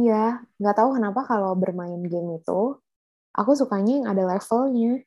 [0.00, 2.60] Iya, nggak tahu kenapa kalau bermain game itu
[3.36, 5.04] aku sukanya yang ada levelnya.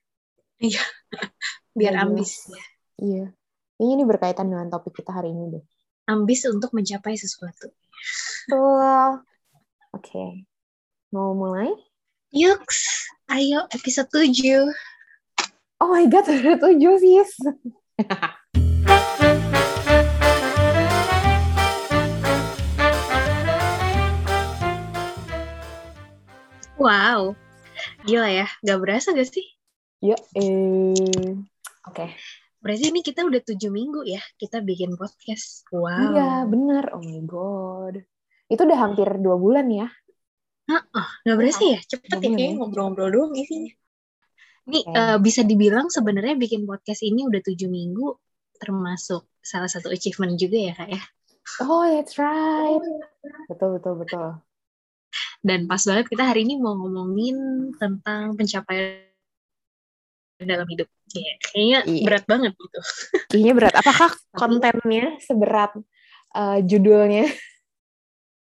[0.62, 0.84] Iya,
[1.78, 2.54] biar Nggak ambis jelas.
[2.54, 2.66] ya.
[3.02, 3.26] Iya.
[3.74, 5.64] Kayaknya ini berkaitan dengan topik kita hari ini deh.
[6.06, 7.74] Ambis untuk mencapai sesuatu.
[8.46, 9.24] Betul.
[9.98, 10.46] Oke.
[11.10, 11.74] Mau mulai?
[12.34, 14.70] Yuks, ayo episode 7.
[15.82, 17.32] Oh my god, udah tujuh sis.
[26.84, 27.32] Wow,
[28.04, 29.48] gila ya, gak berasa gak sih?
[30.04, 30.92] Ya, eh.
[31.88, 32.12] Oke.
[32.60, 35.64] Berarti ini kita udah 7 minggu ya, kita bikin podcast.
[35.72, 36.12] Wow.
[36.12, 36.92] Iya, bener.
[36.92, 38.04] Oh my god.
[38.52, 39.88] Itu udah hampir dua bulan ya.
[40.68, 43.72] Heeh, gak berasa ya, cepet ya kayaknya ngobrol-ngobrol doang isinya.
[44.68, 45.00] Ini Oke.
[45.00, 48.12] eh, bisa dibilang sebenarnya bikin podcast ini udah 7 minggu,
[48.60, 51.04] termasuk salah satu achievement juga ya kak ya.
[51.64, 52.84] Oh, that's right.
[53.48, 54.44] Betul, betul, betul.
[55.44, 57.36] Dan pas banget kita hari ini mau ngomongin
[57.76, 59.04] tentang pencapaian
[60.40, 60.88] dalam hidup.
[61.12, 62.04] Kayak- Kayaknya Iya.
[62.08, 62.80] berat banget gitu.
[63.30, 63.74] Kayaknya berat.
[63.76, 64.10] Apakah
[64.42, 65.72] kontennya seberat
[66.34, 67.28] eh, judulnya?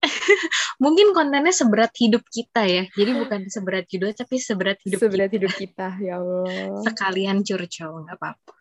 [0.84, 2.82] Mungkin kontennya seberat hidup kita ya.
[2.92, 5.36] Jadi bukan seberat judul tapi seberat hidup seberat kita.
[5.38, 6.82] hidup kita, ya Allah.
[6.86, 8.52] Sekalian curcol, nggak apa-apa.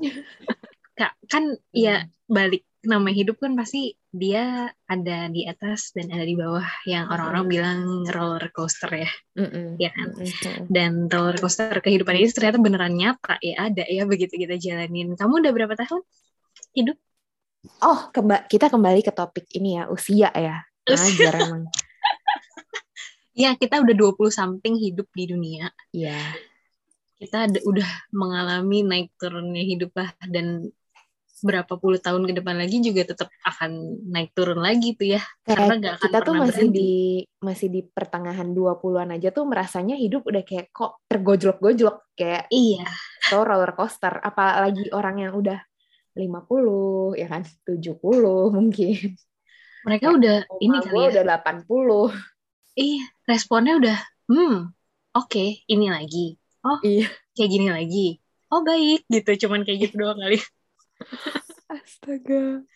[1.00, 6.34] Kak, kan ya balik nama hidup kan pasti dia ada di atas dan ada di
[6.34, 7.80] bawah yang orang-orang bilang
[8.10, 9.10] roller coaster ya.
[9.38, 9.78] Mm-mm.
[9.78, 10.18] Ya kan?
[10.18, 10.66] Mm-mm.
[10.66, 15.14] Dan roller coaster kehidupan ini ternyata beneran nyata ya ada ya begitu kita jalanin.
[15.14, 16.02] Kamu udah berapa tahun
[16.74, 16.98] hidup?
[17.84, 20.64] Oh, kemba- kita kembali ke topik ini ya, usia ya.
[20.86, 21.64] Ajar emang.
[23.30, 25.72] Ya, kita udah 20 something hidup di dunia.
[25.94, 26.18] Iya.
[27.16, 30.68] Kita ada- udah mengalami naik turunnya hidup lah dan
[31.40, 33.70] berapa puluh tahun ke depan lagi juga tetap akan
[34.08, 35.22] naik turun lagi tuh ya.
[35.42, 36.76] Karena Kayak nggak akan kita tuh masih berhenti.
[36.76, 36.92] di
[37.40, 42.84] masih di pertengahan 20-an aja tuh merasanya hidup udah kayak kok tergojlok-gojlok kayak Iya,
[43.24, 45.58] so roller coaster apalagi orang yang udah
[46.12, 47.96] 50 ya kan 70
[48.50, 49.16] mungkin
[49.80, 51.08] mereka Ya, udah ini kali ya.
[51.16, 52.12] udah 80
[52.76, 53.98] Iya, responnya udah
[54.28, 54.56] hmm,
[55.12, 56.36] oke, ini lagi.
[56.60, 58.06] Oh, iya kayak gini lagi.
[58.52, 59.46] Oh, baik gitu.
[59.46, 60.38] Cuman kayak gitu doang kali.
[61.70, 62.66] Astaga.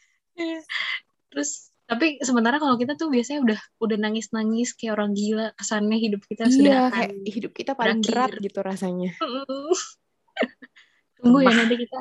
[1.30, 6.24] Terus tapi sementara kalau kita tuh biasanya udah udah nangis-nangis kayak orang gila kesannya hidup
[6.24, 8.40] kita iya sudah kayak hidup kita paling berakhir.
[8.40, 9.12] berat gitu rasanya.
[11.20, 11.98] Tunggu ya nanti kita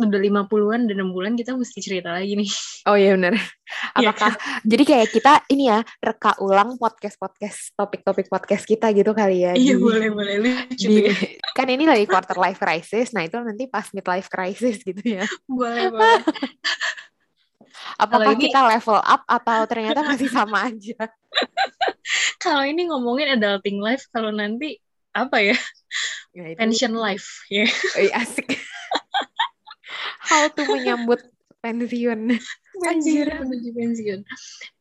[0.00, 2.50] udah 50-an dan 6 bulan kita mesti cerita lagi nih.
[2.88, 3.34] oh iya benar
[3.70, 4.10] Iya.
[4.10, 4.32] Apakah
[4.66, 9.54] jadi kayak kita ini ya reka ulang podcast podcast topik-topik podcast kita gitu kali ya.
[9.54, 10.34] Iya di- boleh boleh.
[10.42, 11.14] Lucu di- ya.
[11.56, 15.22] kan ini lagi quarter life crisis nah itu nanti pas mid life crisis gitu ya.
[15.46, 16.18] Boleh boleh.
[18.02, 21.06] apakah ini- kita level up atau ternyata masih sama aja?
[22.42, 24.82] Kalau ini ngomongin adulting life, kalau nanti
[25.14, 25.56] apa ya?
[26.34, 26.58] Ya, itu.
[26.58, 27.66] Pension life ya.
[27.98, 28.58] eh, asik
[30.24, 31.20] how to menyambut
[31.60, 32.20] pensiun
[32.88, 33.28] Anjir.
[33.28, 34.20] pensiun menuju pensiun.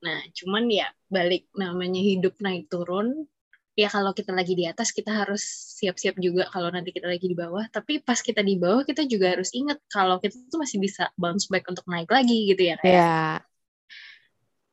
[0.08, 3.28] Nah, cuman ya balik namanya hidup naik turun.
[3.76, 5.40] Ya kalau kita lagi di atas kita harus
[5.80, 7.68] siap-siap juga kalau nanti kita lagi di bawah.
[7.72, 11.48] Tapi pas kita di bawah kita juga harus ingat kalau kita tuh masih bisa bounce
[11.48, 12.76] back untuk naik lagi gitu ya.
[12.80, 12.96] kayak.
[12.96, 13.20] ya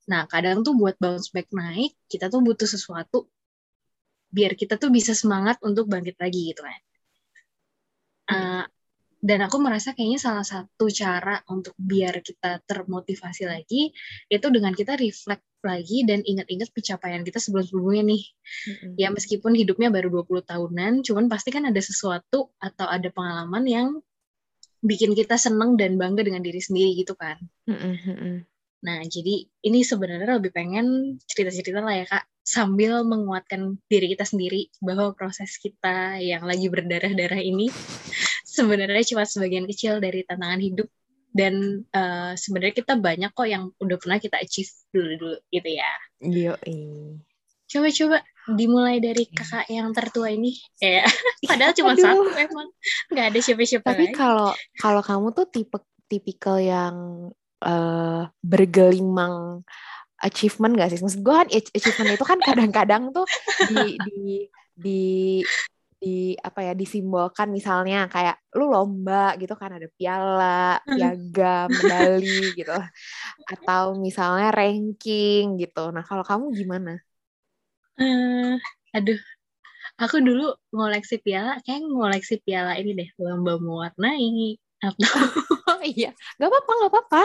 [0.07, 3.27] Nah, kadang tuh buat bounce back naik, kita tuh butuh sesuatu
[4.31, 6.81] biar kita tuh bisa semangat untuk bangkit lagi gitu kan.
[8.27, 8.65] Uh,
[9.21, 13.91] dan aku merasa kayaknya salah satu cara untuk biar kita termotivasi lagi
[14.29, 18.23] itu dengan kita reflect lagi dan ingat-ingat pencapaian kita sebelum-sebelumnya nih.
[19.01, 23.89] Ya meskipun hidupnya baru 20 tahunan, cuman pasti kan ada sesuatu atau ada pengalaman yang
[24.85, 27.41] bikin kita seneng dan bangga dengan diri sendiri gitu kan.
[28.87, 34.71] Nah, jadi ini sebenarnya lebih pengen cerita-cerita lah ya, Kak, sambil menguatkan diri kita sendiri
[34.79, 37.67] bahwa proses kita yang lagi berdarah-darah ini
[38.57, 40.89] sebenarnya cuma sebagian kecil dari tantangan hidup
[41.37, 45.93] dan eh, sebenarnya kita banyak kok yang udah pernah kita achieve dulu-dulu gitu ya.
[46.25, 46.55] Yo,
[47.67, 48.23] Coba-coba
[48.57, 50.55] dimulai dari kakak yang tertua ini.
[50.81, 51.05] Ya,
[51.51, 52.05] padahal cuma Aduh.
[52.07, 52.69] satu emang.
[53.13, 54.51] Nggak ada siapa-siapa Tapi kalau
[54.81, 56.97] kalau kamu tuh tipe tipikal yang
[57.61, 59.67] eh, bergelimang
[60.23, 61.01] achievement gak sih?
[61.03, 63.27] Maksud gue kan ach- achievement itu kan kadang-kadang tuh
[63.69, 64.21] di di
[64.77, 65.01] di
[66.03, 66.09] di
[66.47, 70.45] apa ya disimbolkan misalnya kayak lu lomba gitu kan ada piala,
[70.95, 72.27] piagam, medali
[72.59, 72.73] gitu.
[73.53, 75.79] Atau misalnya ranking gitu.
[75.95, 76.91] Nah, kalau kamu gimana?
[78.01, 78.55] Eh,
[78.97, 79.21] aduh,
[80.03, 80.43] aku dulu
[80.75, 84.29] ngoleksi piala, kayak ngoleksi piala ini deh, lomba mewarnai
[84.87, 85.11] atau
[85.69, 86.09] Oh iya,
[86.39, 87.23] gak apa-apa, gak apa-apa.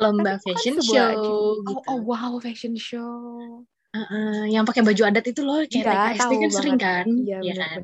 [0.00, 1.62] lomba Tapi kan fashion show achievement.
[1.68, 1.70] gitu.
[1.70, 3.66] Oh, oh wow, fashion show.
[3.88, 6.76] Uh, uh, yang pakai baju adat itu loh kayak Iya, TK SD tahu kan sering
[6.76, 7.82] kan Iya, ya benar kan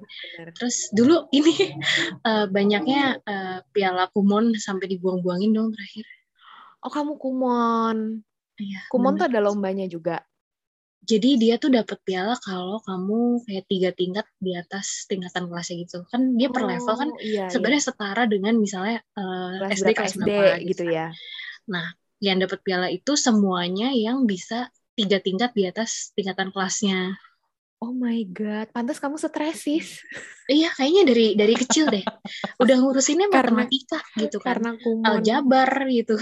[0.52, 1.52] terus dulu ini
[2.28, 6.04] eh, banyaknya eh, piala kumon sampai dibuang-buangin dong terakhir
[6.84, 8.20] Oh, kamu kumon.
[8.60, 9.40] iya Kumon tuh bener.
[9.40, 10.20] ada lombanya juga.
[11.00, 16.04] jadi dia tuh dapat piala kalau kamu kayak tiga tingkat di atas tingkatan kelasnya gitu
[16.08, 17.88] kan dia per level kan Oh, iya, sebenarnya iya.
[17.88, 20.92] setara dengan misalnya eh, Kelas SD kelas SD berapa gitu kan.
[20.92, 21.06] ya.
[21.64, 21.86] Nah,
[22.20, 27.14] yang dapat piala itu semuanya yang bisa tiga tingkat di atas tingkatan kelasnya.
[27.82, 30.00] Oh my god, pantas kamu stresis
[30.48, 32.04] Iya, kayaknya dari dari kecil deh.
[32.56, 34.56] Udah ngurusinnya Karena- matematika gitu kan.
[34.56, 35.04] karena kumon.
[35.04, 36.16] Aljabar gitu.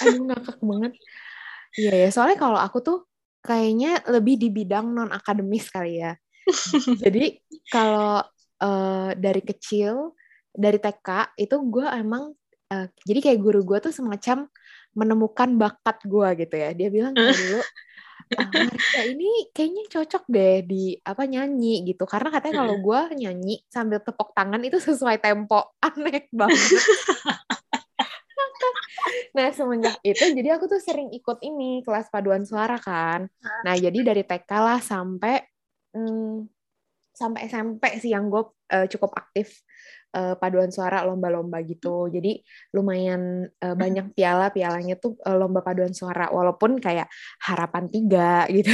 [0.00, 0.92] Aduh ngakak banget.
[1.76, 2.98] Iya ya, soalnya kalau aku tuh
[3.44, 6.16] kayaknya lebih di bidang non akademis kali ya.
[7.04, 8.20] Jadi kalau
[8.60, 10.12] eh, dari kecil
[10.54, 12.30] dari TK itu gue emang
[12.70, 14.46] eh, jadi kayak guru gue tuh semacam
[14.94, 16.70] menemukan bakat gue gitu ya.
[16.72, 17.60] Dia bilang kayak dulu
[18.36, 22.04] "Ah, Marika ini kayaknya cocok deh di apa nyanyi gitu.
[22.04, 25.72] Karena katanya kalau gue nyanyi sambil tepuk tangan itu sesuai tempo.
[25.86, 26.82] Aneh banget.
[29.34, 33.26] Nah semenjak itu jadi aku tuh sering ikut ini kelas paduan suara kan.
[33.66, 35.42] Nah jadi dari TK lah sampai
[35.92, 36.46] hmm,
[37.14, 39.62] sampai SMP sih yang gue eh, cukup aktif
[40.14, 42.38] eh, paduan suara lomba-lomba gitu jadi
[42.70, 47.10] lumayan eh, banyak piala pialanya tuh eh, lomba paduan suara walaupun kayak
[47.42, 48.70] harapan tiga gitu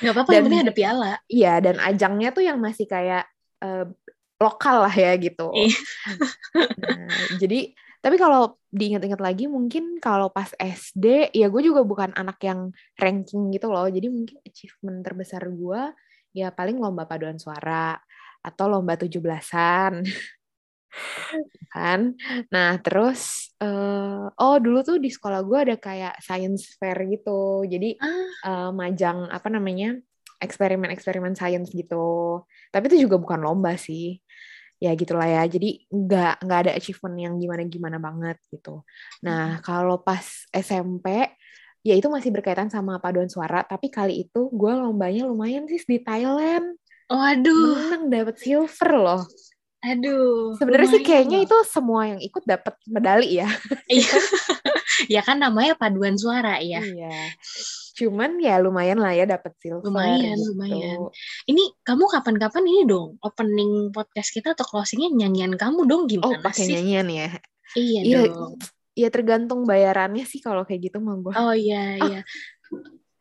[0.00, 1.12] Gak apa-apa, yang penting ada piala.
[1.28, 3.28] Iya, dan ajangnya tuh yang masih kayak
[3.60, 3.84] eh,
[4.40, 5.52] lokal lah ya gitu.
[5.52, 5.78] Iya.
[6.82, 7.08] Nah,
[7.38, 7.70] jadi
[8.02, 13.54] tapi kalau diingat-ingat lagi mungkin kalau pas SD ya gue juga bukan anak yang ranking
[13.54, 13.86] gitu loh.
[13.86, 15.82] Jadi mungkin achievement terbesar gue
[16.34, 17.94] ya paling lomba paduan suara
[18.42, 20.02] atau lomba tujuh belasan.
[21.72, 22.00] kan.
[22.52, 27.64] Nah, terus eh, oh dulu tuh di sekolah gue ada kayak science fair gitu.
[27.72, 29.96] Jadi Ah, eh, majang apa namanya
[30.42, 31.96] eksperimen-eksperimen sains gitu.
[32.72, 34.18] Tapi itu juga bukan lomba sih.
[34.82, 35.42] Ya gitulah ya.
[35.46, 38.82] Jadi nggak nggak ada achievement yang gimana-gimana banget gitu.
[39.26, 41.06] Nah kalau pas SMP
[41.86, 43.62] ya itu masih berkaitan sama paduan suara.
[43.66, 46.76] Tapi kali itu gue lombanya lumayan sih di Thailand.
[47.12, 49.22] waduh, Menang dapat silver loh.
[49.82, 50.54] Aduh.
[50.56, 53.48] Sebenarnya sih kayaknya itu semua yang ikut dapat medali ya.
[53.92, 54.14] Iya.
[55.10, 56.78] ya kan namanya paduan suara ya.
[56.80, 57.34] Iya.
[57.98, 59.84] Cuman ya lumayan lah ya dapat silver.
[59.84, 60.54] Lumayan, gitu.
[60.54, 60.98] lumayan.
[61.44, 66.40] Ini kamu kapan-kapan ini dong opening podcast kita atau closingnya nyanyian kamu dong Oh, gimana
[66.40, 66.72] pakai sih?
[66.78, 67.28] nyanyian ya.
[67.74, 68.18] Iya, Iya.
[68.30, 68.54] dong.
[68.92, 71.32] Ya tergantung bayarannya sih kalau kayak gitu mah gue.
[71.34, 72.20] Oh iya iya.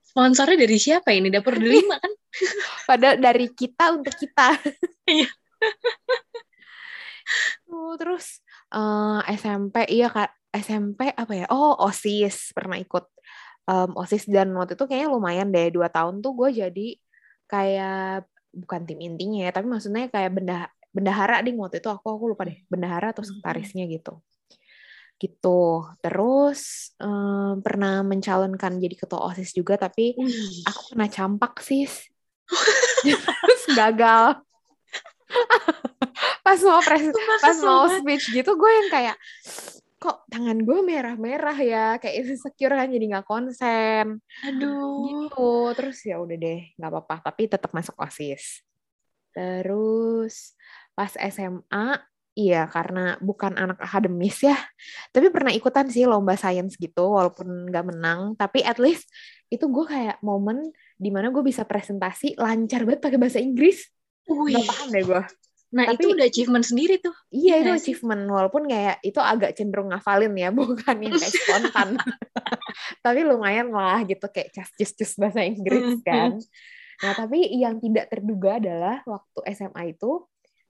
[0.03, 1.31] Sponsornya dari siapa ini?
[1.31, 2.11] Dapur delima kan?
[2.87, 4.59] Pada dari kita untuk kita.
[5.07, 5.27] Iya.
[7.71, 8.43] Tuh, terus
[8.75, 11.45] eh, SMP iya kak SMP apa ya?
[11.47, 13.07] Oh osis pernah ikut.
[13.63, 16.87] Em, osis dan waktu itu kayaknya lumayan deh dua tahun tuh gue jadi
[17.47, 21.87] kayak bukan tim intinya ya tapi maksudnya kayak benda bendahara ding waktu itu.
[21.87, 23.29] Aku aku lupa deh bendahara atau Mhm.
[23.31, 24.19] sekretarisnya gitu.
[25.15, 25.61] Gitu.
[26.03, 30.67] Terus em, pernah mencalonkan jadi ketua osis juga tapi Wih.
[30.67, 32.11] aku kena campak sis.
[33.07, 34.43] Terus gagal
[36.45, 39.17] pas mau pres Sumpah pas mau speech gitu gue yang kayak
[40.01, 41.85] kok tangan gue merah-merah ya?
[42.01, 44.17] Kayak insecure kan jadi nggak konsen.
[44.49, 45.29] Aduh.
[45.29, 45.49] gitu.
[45.77, 48.65] Terus ya udah deh nggak apa-apa tapi tetap masuk osis.
[49.29, 50.57] Terus
[50.97, 52.01] pas SMA
[52.33, 54.57] iya karena bukan anak akademis ya.
[55.13, 58.33] Tapi pernah ikutan sih lomba sains gitu walaupun nggak menang.
[58.33, 59.05] Tapi at least
[59.53, 63.85] itu gue kayak momen di mana gue bisa presentasi lancar banget pakai bahasa Inggris.
[64.25, 64.57] Wih.
[64.57, 65.23] nggak paham deh gue
[65.71, 67.15] Nah, Tapi- itu udah achievement sendiri tuh.
[67.31, 71.95] Iya itu achievement walaupun kayak itu agak cenderung ngafalin ya bukan yang kayak spontan.
[72.99, 76.31] tapi lumayan lah gitu kayak cas-cas bahasa Inggris Hmm, kan.
[77.01, 80.27] Nah tapi yang tidak terduga adalah waktu SMA itu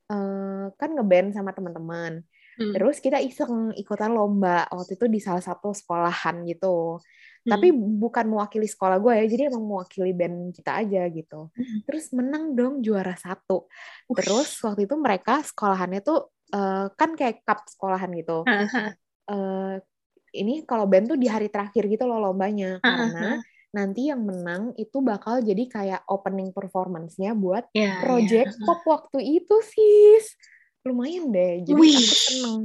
[0.07, 2.21] eh, kan ngeband sama teman-teman.
[2.59, 2.73] Hmm.
[2.75, 7.01] Terus kita iseng ikutan lomba waktu itu di salah satu sekolahan gitu.
[7.41, 7.57] Hmm.
[7.57, 11.49] Tapi bukan mewakili sekolah gue ya, jadi emang mewakili band kita aja gitu.
[11.49, 11.79] Hmm.
[11.89, 13.65] Terus menang dong juara satu.
[14.13, 18.45] Terus waktu itu mereka sekolahannya tuh eh, kan kayak cup sekolahan gitu.
[18.45, 19.75] Eh,
[20.31, 24.99] ini kalau band tuh di hari terakhir gitu loh lombanya karena nanti yang menang itu
[24.99, 28.63] bakal jadi kayak opening performance-nya buat Ya, project ya.
[28.67, 30.35] pop waktu itu sis.
[30.83, 31.63] Lumayan deh.
[31.63, 31.95] Jadi Wih.
[31.95, 32.61] aku seneng.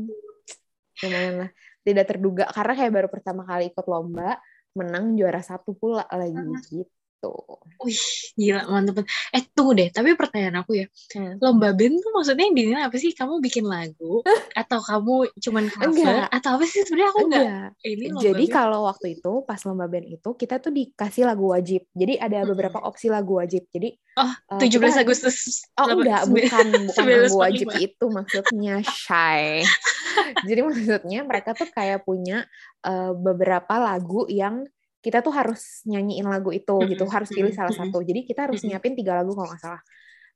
[1.06, 1.50] Lumayan lah.
[1.86, 4.42] Tidak terduga karena kayak baru pertama kali ikut lomba
[4.76, 6.36] menang juara satu pula lagi
[6.68, 6.84] gitu.
[7.16, 7.32] Tuh.
[7.80, 7.96] Wih,
[8.36, 9.00] gila mantep.
[9.32, 11.40] Eh tunggu deh, tapi pertanyaan aku ya, Hmm.
[11.40, 13.08] lomba band tuh maksudnya yang dinilai apa sih?
[13.10, 14.20] Kamu bikin lagu
[14.54, 16.28] atau kamu cuman cover Enggak.
[16.28, 16.84] atau apa sih?
[16.84, 17.40] Sebenarnya aku enggak.
[17.42, 17.68] Enggak.
[17.82, 18.52] Ini lomba Jadi band.
[18.52, 21.82] kalau waktu itu pas lomba band itu kita tuh dikasih lagu wajib.
[21.90, 22.50] Jadi ada Mm-mm.
[22.52, 23.64] beberapa opsi lagu wajib.
[23.66, 25.36] Jadi Oh, eh, 17 kita- Agustus.
[25.74, 27.36] Oh delapan- enggak, bukan bukan lagu 1945.
[27.38, 29.60] wajib itu maksudnya shy.
[30.48, 32.46] Jadi maksudnya mereka tuh kayak punya
[32.84, 34.66] eh, beberapa lagu yang
[35.04, 38.02] kita tuh harus nyanyiin lagu itu gitu, harus pilih salah satu.
[38.02, 39.82] Jadi kita harus nyiapin tiga lagu kalau nggak salah.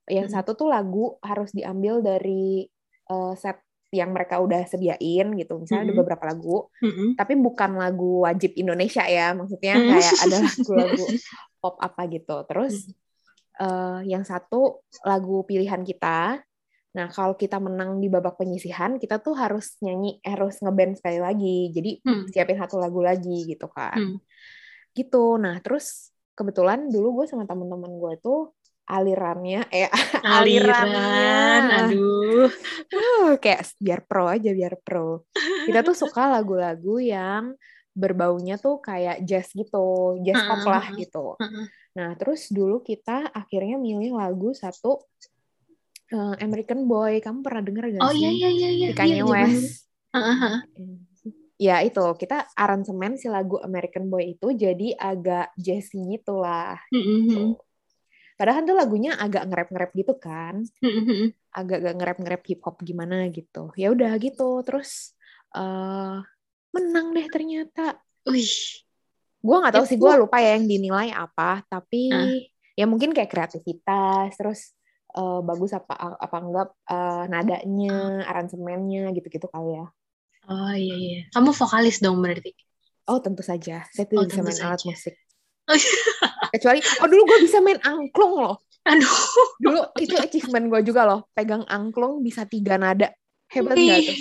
[0.06, 2.70] Yang satu tuh lagu harus diambil dari
[3.10, 3.58] eh, set
[3.90, 5.58] yang mereka udah sediain gitu.
[5.58, 6.00] Misalnya ada Mm-mm.
[6.06, 7.18] beberapa lagu, Mm-mm.
[7.18, 9.86] tapi bukan lagu wajib Indonesia ya, maksudnya Mm.
[9.90, 11.06] kayak ada lagu-lagu
[11.58, 12.36] pop apa gitu.
[12.46, 12.74] Terus
[13.58, 16.38] eh, yang satu lagu pilihan kita.
[16.90, 21.18] Nah, kalau kita menang di babak penyisihan, kita tuh harus nyanyi, eh, harus ngeband sekali
[21.22, 21.70] lagi.
[21.70, 22.26] Jadi Hmm.
[22.26, 23.94] siapin satu lagu lagi gitu kan.
[23.94, 24.16] Hmm.
[24.90, 25.38] Gitu.
[25.38, 28.50] Nah, terus kebetulan dulu gue sama temen-temen gue tuh
[28.90, 29.86] alirannya, eh
[30.26, 31.38] Aliran, alirannya,
[31.78, 32.50] aduh.
[32.90, 35.22] uh, kayak biar pro aja, biar pro.
[35.62, 37.54] Kita tuh suka lagu-lagu yang
[37.94, 41.38] berbaunya tuh kayak jazz gitu, jazz pop lah gitu.
[41.38, 41.66] Heeh.
[41.90, 45.06] Nah, terus dulu kita akhirnya milih lagu satu
[46.10, 47.18] eh, American Boy.
[47.18, 48.20] Kamu pernah denger gak Oh sih?
[48.20, 48.86] iya iya iya iya.
[48.90, 49.86] Di Kanye Iya, West.
[50.10, 50.54] Heeh.
[51.56, 56.80] Ya itu, kita aransemen si lagu American Boy itu jadi agak jazzy gitu lah.
[56.88, 57.60] Tuh.
[58.34, 60.64] Padahal tuh lagunya agak nge-rap-nge-rap gitu kan.
[60.80, 61.28] mm-mm, mm-mm.
[61.52, 63.68] Agak-agak nge-rap-nge-rap hip hop gimana gitu.
[63.76, 64.64] Ya udah gitu.
[64.64, 65.12] Terus
[65.52, 66.16] eh
[66.70, 68.00] menang deh ternyata.
[68.24, 68.80] Wih.
[69.40, 72.28] gue nggak tahu Itu- sih gue lupa ya yang dinilai apa tapi Ah.
[72.76, 74.76] ya mungkin kayak kreativitas terus
[75.16, 79.86] eh, bagus apa apa enggak eh, nadanya aransemennya gitu-gitu kali ya
[80.50, 81.18] Oh iya iya.
[81.30, 82.50] Kamu vokalis dong berarti.
[83.06, 84.88] oh tentu saja saya Oh, tidak bisa main alat saja.
[84.90, 85.14] musik
[86.54, 88.56] kecuali oh dulu gue bisa main angklung loh
[88.88, 89.14] Aduh.
[89.60, 93.12] dulu itu achievement gue juga loh pegang angklung bisa tiga nada
[93.52, 94.18] hebat nggak tuh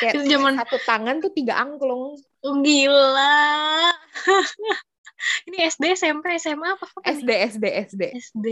[0.00, 3.92] kayak zaman satu tangan tuh tiga angklung oh, gila.
[5.44, 6.84] Ini SD, SMP, SMA apa?
[6.84, 7.12] apa nih?
[7.20, 8.46] SD SD SD SD.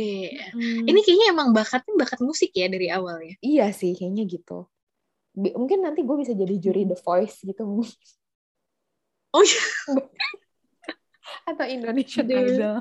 [0.52, 0.84] Hmm.
[0.84, 3.34] Ini kayaknya emang bakatnya bakat musik ya dari awal ya.
[3.40, 4.68] Iya sih, kayaknya gitu.
[5.32, 7.82] Bi- Mungkin nanti gue bisa jadi juri The Voice gitu.
[9.28, 9.62] Oh iya.
[11.48, 12.40] Atau Indonesian Aduh.
[12.48, 12.76] Idol.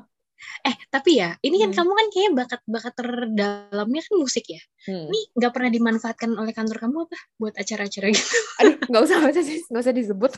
[0.61, 1.77] Eh tapi ya, ini kan Hmm.
[1.81, 4.61] kamu kan kayaknya bakat-bakat terdalamnya kan musik ya.
[4.85, 5.09] Hmm.
[5.09, 8.35] Ini nggak pernah dimanfaatkan oleh kantor kamu apa buat acara-acara gitu?
[8.61, 10.31] Aduh, nggak usah, nggak usah, nggak usah disebut.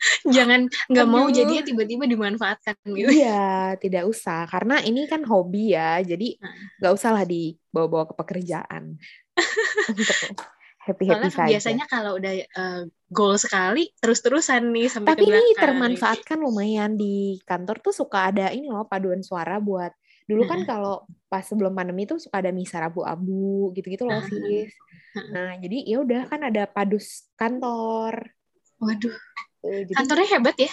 [0.36, 3.08] Jangan nggak mau jadinya tiba-tiba dimanfaatkan gitu.
[3.08, 4.44] Iya, tidak usah.
[4.46, 6.52] Karena ini kan hobi ya, jadi Hmm.
[6.78, 9.00] nggak usah lah dibawa-bawa ke pekerjaan.
[9.90, 10.36] Untuk
[10.86, 11.50] happy-happy Soalnya saja.
[11.50, 17.42] biasanya kalau udah eh, goal sekali terus-terusan nih sampai Tapi ke ini termanfaatkan lumayan di
[17.42, 19.90] kantor tuh suka ada ini loh paduan suara buat
[20.26, 20.66] dulu kan Mm-mm.
[20.68, 20.94] kalau
[21.26, 24.26] pas sebelum pandemi tuh suka ada misa rabu-abu gitu-gitu loh Ah.
[24.26, 24.70] sis.
[25.14, 25.30] Mm-mm.
[25.30, 28.30] Nah jadi ya udah kan ada padus kantor.
[28.76, 29.14] Waduh,
[29.66, 30.72] Tuh, jadi kantornya hebat ya.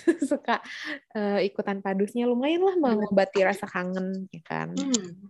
[0.30, 0.64] suka
[1.12, 4.72] eh, ikutan padusnya lumayan lah mengobati rasa kangen ya kan.
[4.72, 5.28] Hmm.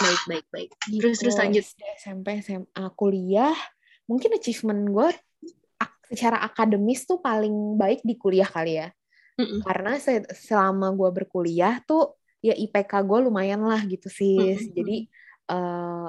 [0.00, 0.70] Baik, baik, baik.
[0.88, 1.64] Terus terus Gitu, lanjut.
[2.00, 3.56] SMP, SMA, kuliah.
[4.08, 5.08] Mungkin achievement gue
[6.10, 8.88] secara akademis tuh paling baik di kuliah kali ya.
[9.36, 9.60] Mm-mm.
[9.62, 14.66] Karena se- selama gue berkuliah tuh ya IPK gue lumayan lah gitu sis.
[14.66, 14.74] Mm-mm.
[14.74, 14.96] Jadi
[15.52, 16.08] eh,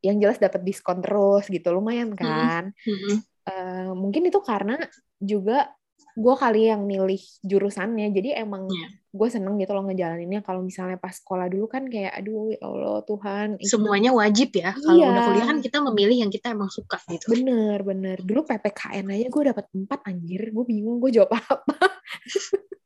[0.00, 2.72] yang jelas dapat diskon terus gitu lumayan kan.
[2.84, 3.16] Mm-mm.
[3.44, 4.76] Eh, mungkin itu karena
[5.16, 5.72] juga
[6.16, 8.10] gue kali yang milih jurusannya.
[8.10, 8.88] Jadi emang Iya.
[9.10, 10.40] gue seneng gitu loh ngejalaninnya.
[10.42, 13.48] Kalau misalnya pas sekolah dulu kan kayak aduh ya Allah Tuhan.
[13.60, 14.74] itu Semuanya wajib ya.
[14.74, 15.06] Kalau Iya.
[15.12, 17.30] udah kuliah kan kita memilih yang kita emang suka gitu.
[17.32, 18.18] Bener, bener.
[18.24, 20.40] Dulu PPKN aja gue dapat empat anjir.
[20.50, 21.76] Gue bingung gue jawab apa.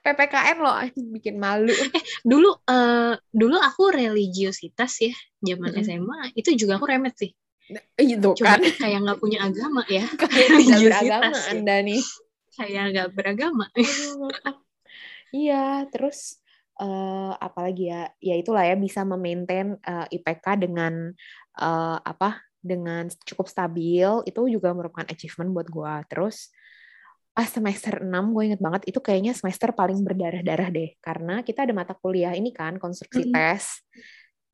[0.00, 1.72] PPKN loh, bikin malu.
[2.24, 5.12] Dulu eh dulu aku religiositas ya,
[5.44, 5.84] zaman Mm-mm.
[5.84, 7.30] SMA itu juga aku remet sih.
[8.00, 8.64] Itu Cuma kan.
[8.64, 10.02] kayak nggak punya agama ya.
[10.20, 11.50] Kayak religiositas beragama ya.
[11.52, 12.02] Anda nih.
[12.56, 13.66] Kayak nggak beragama.
[15.30, 16.42] Iya, terus
[16.80, 18.10] eh apalagi ya?
[18.18, 21.14] Ya itulah ya bisa memaintain eh, IPK dengan
[21.60, 22.40] eh, apa?
[22.60, 25.94] Dengan cukup stabil itu juga merupakan achievement buat gue.
[26.10, 26.50] Terus
[27.40, 31.72] pas semester 6 gue inget banget itu kayaknya semester paling berdarah-darah deh karena kita ada
[31.72, 33.32] mata kuliah ini kan konstruksi Mm-mm.
[33.32, 33.80] tes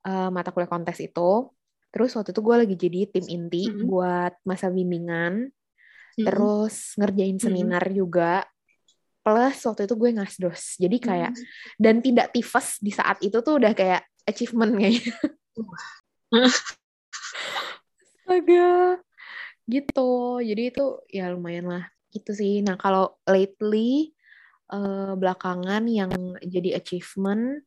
[0.07, 1.51] eh, mata kuliah kontes itu.
[1.91, 3.91] Terus waktu itu gue lagi jadi tim inti Mm-mm.
[3.91, 6.23] buat masa bimbingan Mm-mm.
[6.31, 8.47] terus ngerjain seminar juga
[9.27, 11.43] plus waktu itu gue ngasdos jadi kayak Mm.
[11.83, 15.11] dan tidak tifes di saat itu tuh udah kayak achievement kayaknya
[18.23, 19.03] astaga
[19.67, 21.85] gitu jadi itu ya lumayan lah
[22.23, 22.55] itu sih.
[22.65, 24.17] Nah, kalau lately
[24.73, 26.11] uh, belakangan yang
[26.43, 27.63] jadi achievement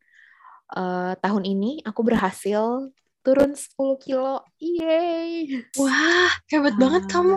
[0.75, 2.89] uh, tahun ini aku berhasil
[3.21, 4.43] turun 10 kilo.
[4.59, 5.63] Yeay.
[5.77, 7.35] Wah, hebat uh, banget kamu.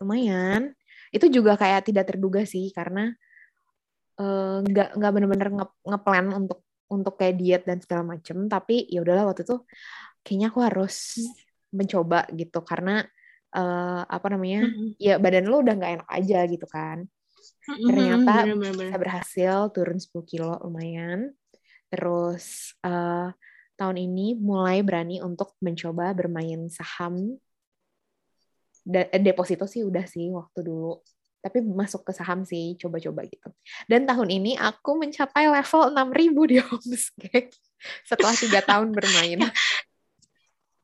[0.00, 0.62] Lumayan.
[1.10, 3.10] Itu juga kayak tidak terduga sih karena
[4.60, 5.48] nggak uh, nggak bener-bener
[5.80, 6.60] ngeplan nge untuk
[6.90, 8.46] untuk kayak diet dan segala macem.
[8.46, 9.56] Tapi ya udahlah waktu itu
[10.20, 10.96] kayaknya aku harus
[11.70, 13.06] mencoba gitu karena
[13.54, 14.88] uh, apa namanya mm -hmm.
[14.98, 17.06] ya badan lu udah nggak enak aja gitu kan.
[17.66, 18.60] Ternyata mm -hmm.
[18.78, 21.34] bisa berhasil turun 10 kilo lumayan.
[21.90, 23.34] Terus uh,
[23.74, 27.38] tahun ini mulai berani untuk mencoba bermain saham.
[28.90, 31.02] Eh, deposito sih udah sih waktu dulu.
[31.40, 33.48] Tapi masuk ke saham sih coba-coba gitu.
[33.88, 37.50] Dan tahun ini aku mencapai level 6000 di homescape
[38.04, 39.40] setelah tiga tahun bermain.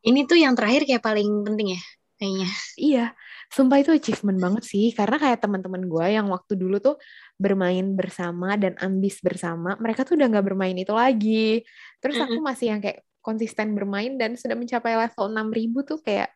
[0.07, 1.83] Ini tuh yang terakhir kayak paling penting ya
[2.17, 2.49] kayaknya.
[2.77, 3.05] Iya,
[3.53, 4.91] sumpah itu achievement banget sih.
[4.93, 6.97] Karena kayak teman-teman gue yang waktu dulu tuh
[7.37, 11.63] bermain bersama dan ambis bersama, mereka tuh udah nggak bermain itu lagi.
[12.01, 16.33] Terus aku masih yang kayak konsisten bermain dan sudah mencapai level 6000 tuh kayak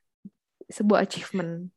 [0.68, 1.72] sebuah achievement.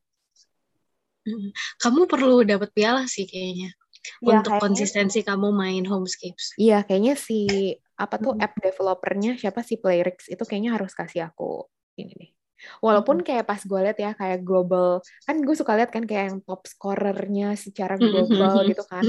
[1.80, 3.72] Kamu perlu dapat piala sih kayaknya.
[4.20, 6.60] Ya, untuk kayaknya, konsistensi kamu main homescapes.
[6.60, 11.70] Iya, kayaknya si apa tuh app developernya siapa sih Playrix itu kayaknya harus kasih aku
[11.96, 12.32] ini nih
[12.80, 16.38] Walaupun kayak pas gue liat ya kayak global, kan gue suka liat kan kayak yang
[16.44, 19.04] top scorernya secara global gitu kan.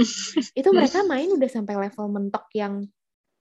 [0.59, 2.87] Itu mereka main udah sampai level mentok yang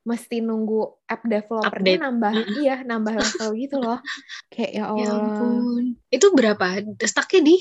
[0.04, 2.04] mesti nunggu app developernya Update.
[2.04, 4.00] nambah, iya nambah level gitu loh.
[4.52, 5.04] Kayak ya, ya Allah.
[5.04, 5.84] Ya ampun.
[6.12, 6.66] Itu berapa?
[7.08, 7.58] Stucknya di?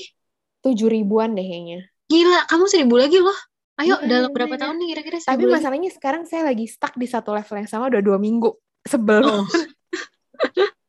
[0.63, 1.87] Tujuh ribuan deh kayaknya.
[2.11, 3.35] Gila, kamu seribu lagi loh.
[3.73, 4.67] Ayo, ya, dalam berapa ya.
[4.67, 5.17] tahun nih kira-kira?
[5.23, 8.53] Tapi masalahnya sekarang saya lagi stuck di satu level yang sama udah dua minggu.
[8.85, 9.23] Sebel.
[9.23, 9.47] Oh.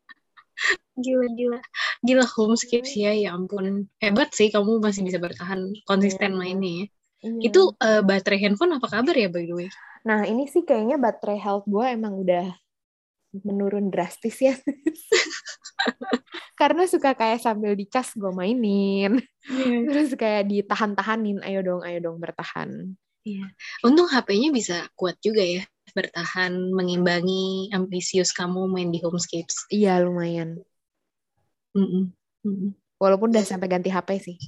[0.95, 1.59] gila gila
[2.07, 6.39] gila homescapes ya ya ampun hebat sih kamu masih bisa bertahan konsisten yeah.
[6.39, 6.87] mainnya ya.
[7.25, 7.43] Yeah.
[7.51, 9.69] itu uh, baterai handphone apa kabar ya by the way
[10.07, 12.55] nah ini sih kayaknya baterai health gue emang udah
[13.43, 14.55] menurun drastis ya
[16.61, 19.19] karena suka kayak sambil dicas gue mainin
[19.51, 19.83] yeah.
[19.91, 23.49] terus kayak ditahan-tahanin ayo dong ayo dong bertahan Iya.
[23.81, 25.65] Untung HP-nya bisa kuat juga ya
[25.97, 29.65] bertahan mengimbangi ambisius kamu main di homescapes.
[29.73, 30.61] Iya lumayan.
[31.75, 32.13] Mm
[32.45, 32.71] -mm.
[32.99, 34.37] Walaupun udah sampai ganti HP sih.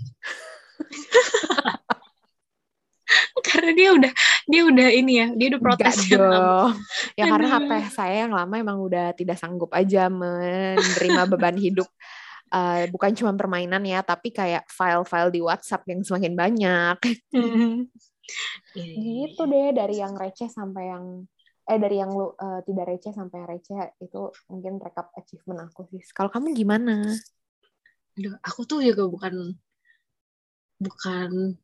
[3.46, 4.12] karena dia udah
[4.50, 6.74] dia udah ini ya dia udah protes dong.
[7.14, 11.86] ya karena HP saya yang lama emang udah tidak sanggup aja menerima beban hidup.
[12.50, 16.96] Uh, bukan cuma permainan ya tapi kayak file-file di WhatsApp yang semakin banyak.
[17.32, 17.86] Mm
[18.74, 21.30] gitu deh dari yang receh sampai yang
[21.66, 26.02] eh dari yang lu uh, tidak receh sampai receh itu mungkin rekap achievement aku sih.
[26.14, 27.02] Kalau kamu gimana?
[28.16, 29.34] Aduh, aku tuh juga bukan
[30.78, 31.58] bukan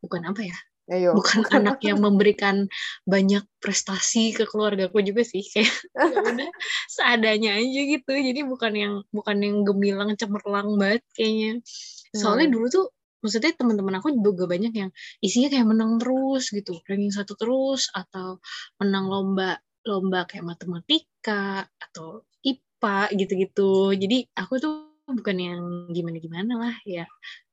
[0.00, 0.56] bukan apa ya?
[0.90, 1.12] Ayo.
[1.14, 2.66] Bukan anak yang memberikan
[3.04, 5.70] banyak prestasi ke keluarga aku juga sih kayak
[6.12, 6.50] ya udah
[6.88, 8.12] seadanya aja gitu.
[8.16, 11.60] Jadi bukan yang bukan yang gemilang cemerlang banget kayaknya.
[12.16, 12.54] Soalnya hmm.
[12.56, 12.86] dulu tuh
[13.22, 14.90] maksudnya teman-teman aku juga banyak yang
[15.24, 18.42] isinya kayak menang terus gitu ranking satu terus atau
[18.82, 23.94] menang lomba lomba kayak matematika atau IPA gitu-gitu.
[23.98, 24.74] Jadi aku tuh
[25.06, 27.04] bukan yang gimana-gimana lah ya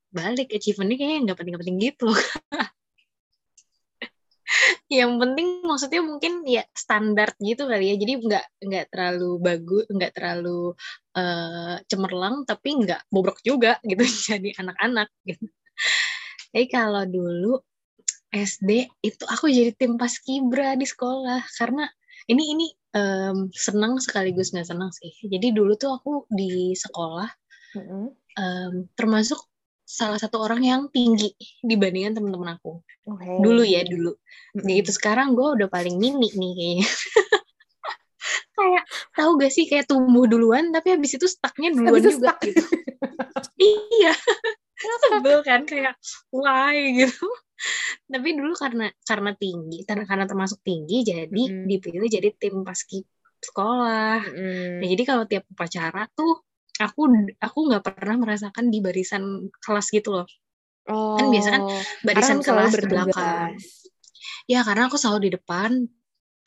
[0.10, 2.10] balik achievementnya kayaknya nggak penting-penting gitu
[4.90, 10.14] yang penting maksudnya mungkin ya standar gitu kali ya jadi nggak nggak terlalu bagus nggak
[10.18, 10.74] terlalu
[11.14, 14.02] uh, cemerlang tapi nggak bobrok juga gitu.
[14.34, 15.46] Jadi anak-anak gitu
[16.54, 17.54] jadi kalau dulu
[18.30, 21.90] SD itu aku jadi tim paskibra di sekolah karena
[22.30, 25.10] ini ini um, senang sekaligus nggak senang sih.
[25.26, 27.30] Jadi dulu tuh aku di sekolah
[27.74, 28.06] mm-hmm.
[28.38, 29.42] um, termasuk
[29.90, 31.34] salah satu orang yang tinggi
[31.66, 32.86] dibandingkan teman-teman aku.
[33.10, 33.42] Okay.
[33.42, 34.14] Dulu ya dulu.
[34.58, 34.82] Mm-hmm.
[34.86, 36.88] itu sekarang gue udah paling mini nih kayaknya.
[38.60, 38.84] kayak
[39.16, 42.40] tahu gak sih kayak tumbuh duluan tapi habis itu stucknya duluan habis juga stuck.
[42.44, 42.64] gitu.
[43.96, 44.14] iya
[44.80, 45.96] sebel kan kayak
[46.32, 47.28] why gitu
[48.08, 51.68] tapi dulu karena karena tinggi karena karena termasuk tinggi jadi mm.
[51.68, 53.04] dipilih jadi tim paski
[53.44, 54.80] sekolah mm.
[54.80, 56.44] nah, jadi kalau tiap upacara tuh
[56.80, 60.28] aku aku nggak pernah merasakan di barisan kelas gitu loh
[60.88, 63.60] oh, kan biasa kan oh, barisan kelas belakang
[64.48, 65.84] ya karena aku selalu di depan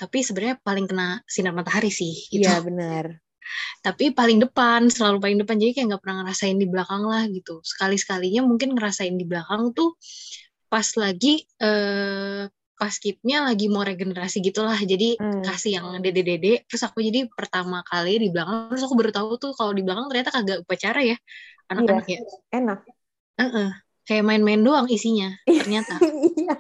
[0.03, 2.43] tapi sebenarnya paling kena sinar matahari sih gitu.
[2.43, 3.23] Iya benar
[3.87, 7.63] tapi paling depan selalu paling depan jadi kayak nggak pernah ngerasain di belakang lah gitu
[7.63, 9.99] sekali sekalinya mungkin ngerasain di belakang tuh
[10.71, 15.47] pas lagi eh, pas kitnya lagi mau regenerasi gitulah jadi hmm.
[15.47, 19.31] kasih yang dede dede terus aku jadi pertama kali di belakang terus aku baru tahu
[19.39, 21.17] tuh kalau di belakang ternyata kagak upacara ya
[21.71, 22.79] anak-anak iya, ya enak
[23.39, 23.69] uh -uh.
[24.03, 25.95] kayak main-main doang isinya ternyata
[26.43, 26.55] Iya.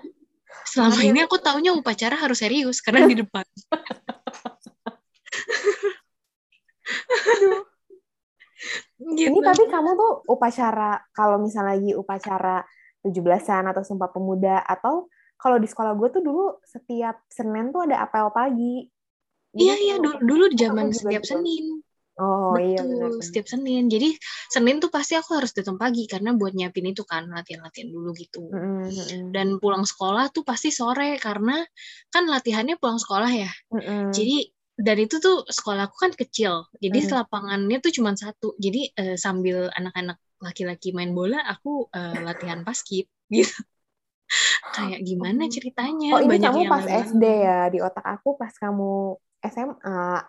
[0.64, 3.44] Selama Makanya- ini aku taunya upacara harus serius karena di depan.
[9.03, 12.62] Gitu Ini tapi kamu tuh upacara kalau misalnya lagi upacara
[13.03, 18.07] 17-an atau Sumpah Pemuda atau kalau di sekolah gue tuh dulu setiap Senin tuh ada
[18.07, 18.87] apel pagi.
[19.59, 21.35] Iya iya dulu, dulu zaman setiap gitu.
[21.35, 21.83] Senin
[22.18, 23.11] Oh iya betul benar.
[23.25, 24.09] setiap Senin jadi
[24.53, 28.53] Senin tuh pasti aku harus datang pagi karena buat nyiapin itu kan latihan-latihan dulu gitu
[29.35, 31.64] dan pulang sekolah tuh pasti sore karena
[32.12, 33.51] kan latihannya pulang sekolah ya
[34.12, 34.37] Jadi
[34.77, 37.12] dan itu tuh sekolahku kan kecil, jadi Hmm.
[37.22, 38.57] lapangannya tuh cuma satu.
[38.59, 43.55] Jadi eh, sambil anak-anak laki-laki main bola, aku eh, latihan basket gitu.
[44.77, 45.53] Kayak gimana Oh.
[45.55, 46.11] ceritanya?
[46.16, 46.85] Oh ini Banyak kamu pas.
[46.88, 50.20] SD ya di otak aku pas kamu SMA.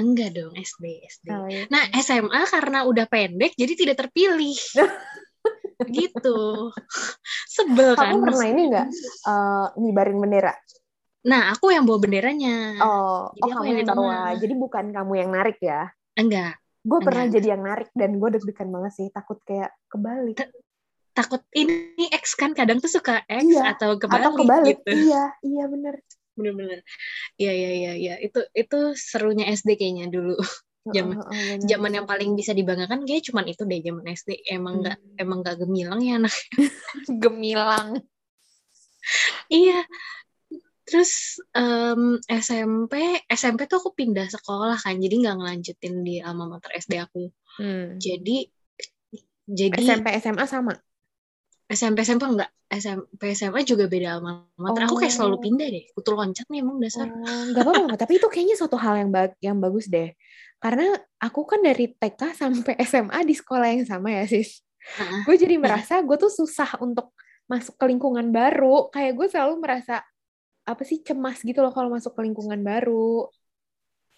[0.00, 1.26] Enggak dong SD SD.
[1.28, 1.68] Oh, iya.
[1.68, 4.56] Nah SMA karena udah pendek, jadi tidak terpilih.
[6.00, 6.72] gitu.
[7.48, 8.16] Sebel kan?
[8.16, 8.86] kamu pernah ini nggak
[9.28, 10.52] eh, ngibarin bendera?
[11.28, 12.80] Nah aku yang bawa benderanya.
[12.80, 14.36] Oh, Jadi oh aku kamu yang.
[14.40, 15.92] Jadi bukan kamu yang narik ya?
[16.16, 16.56] Enggak.
[16.80, 17.36] Gue pernah Enggak.
[17.36, 20.40] jadi yang narik dan gue deg-degan banget sih, takut kayak kebalik.
[21.12, 24.76] Takut ini X kan kadang tuh suka X Iya, atau kebalik, Atau kebalik.
[24.80, 24.90] gitu.
[25.12, 26.00] Iya, iya bener.
[26.34, 26.80] Bener-bener
[27.36, 30.36] iya iya iya iya itu itu serunya SD kayaknya dulu
[30.80, 31.68] Zaman- heeh, bener.
[31.68, 35.20] zaman yang paling bisa dibanggakan kayak cuman itu deh zaman SD emang nggak Hmm.
[35.20, 36.32] emang nggak gemilang ya anak
[37.22, 38.00] gemilang.
[39.52, 39.84] iya
[40.88, 42.96] terus em, SMP
[43.28, 47.28] SMP tuh aku pindah sekolah kan jadi nggak ngelanjutin di alma mater SD aku
[47.60, 48.00] Hmm.
[48.00, 48.48] jadi
[49.44, 50.72] jadi SMP SMA sama.
[51.70, 55.42] SMP SMP enggak SMP SMA juga beda alma mater aku kayak selalu Oh.
[55.42, 58.98] pindah deh kutu loncat nih emang dasar Oh, nggak apa-apa, tapi itu kayaknya suatu hal
[58.98, 60.10] yang bag yang bagus deh.
[60.60, 64.60] Karena aku kan dari TK sampai SMA di sekolah yang sama ya, sis.
[64.98, 65.24] Heeh.
[65.24, 67.14] Gue jadi merasa gue tuh susah untuk
[67.48, 68.90] masuk ke lingkungan baru.
[68.92, 70.04] Kayak gue selalu merasa
[70.68, 73.26] apa sih cemas gitu loh kalau masuk ke lingkungan baru.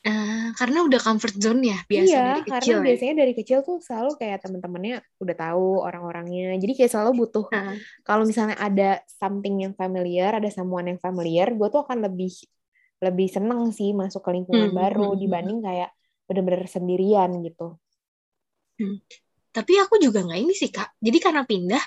[0.02, 2.84] Eh, karena udah comfort zone ya biasa iya, dari karena kecil ya.
[2.90, 6.58] biasanya dari kecil tuh selalu kayak temen-temennya udah tahu orang-orangnya.
[6.58, 7.76] Jadi kayak selalu butuh Heeh.
[8.02, 12.34] kalau misalnya ada something yang familiar, ada someone yang familiar, gue tuh akan lebih
[12.98, 15.22] lebih seneng sih masuk ke lingkungan Hmm, baru hmm, hmm.
[15.22, 15.90] dibanding kayak
[16.26, 17.78] bener-bener sendirian gitu.
[19.52, 20.96] Tapi aku juga nggak ini sih kak.
[20.98, 21.84] Jadi karena pindah,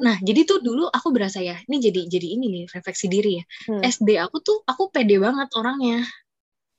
[0.00, 3.44] nah jadi tuh dulu aku berasa ya, ini jadi jadi ini nih refleksi diri ya.
[3.68, 3.82] Hmm.
[3.82, 6.06] SD aku tuh aku pede banget orangnya.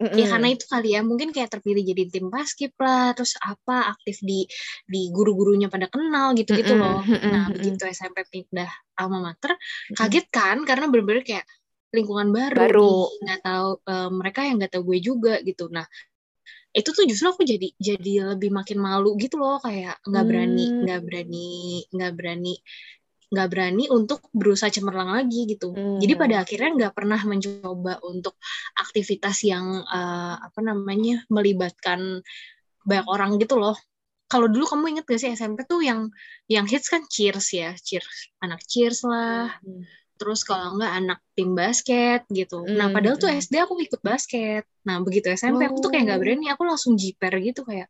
[0.03, 0.19] Mm-mm.
[0.19, 4.21] Ya karena itu kali ya, mungkin kayak terpilih jadi tim basket lah, terus apa aktif
[4.29, 4.45] di
[4.93, 7.09] di guru-gurunya pada kenal gitu-gitu Mm-mm, loh.
[7.31, 7.53] Nah mm-mm.
[7.55, 9.57] begitu SMP pindah alma mater,
[9.97, 11.45] kaget kan karena bener-bener kayak
[11.95, 12.89] lingkungan baru, Baru.
[13.23, 15.63] nggak tahu eh, mereka yang nggak tahu gue juga gitu.
[15.73, 15.85] Nah
[16.77, 20.83] itu tuh justru aku jadi jadi lebih makin malu gitu loh kayak nggak berani Hmm.
[20.83, 21.37] nggak berani
[21.93, 22.53] nggak berani
[23.33, 25.97] nggak berani untuk berusaha cemerlang lagi gitu Hmm.
[25.97, 28.37] jadi pada akhirnya nggak pernah mencoba untuk
[28.77, 32.21] aktivitas yang eh, apa namanya melibatkan
[32.85, 33.73] banyak orang gitu loh
[34.29, 36.09] kalau dulu kamu inget gak sih SMP tuh yang
[36.49, 39.81] yang hits kan cheers ya cheers anak cheers lah Hmm.
[40.13, 42.63] terus kalau enggak anak tim basket gitu.
[42.63, 43.43] Nah, Hmm, padahal tuh hmm.
[43.43, 44.63] SD aku ikut basket.
[44.87, 46.23] Nah, begitu SMP aku tuh kayak nggak Oh.
[46.23, 47.89] berani, aku langsung jiper gitu kayak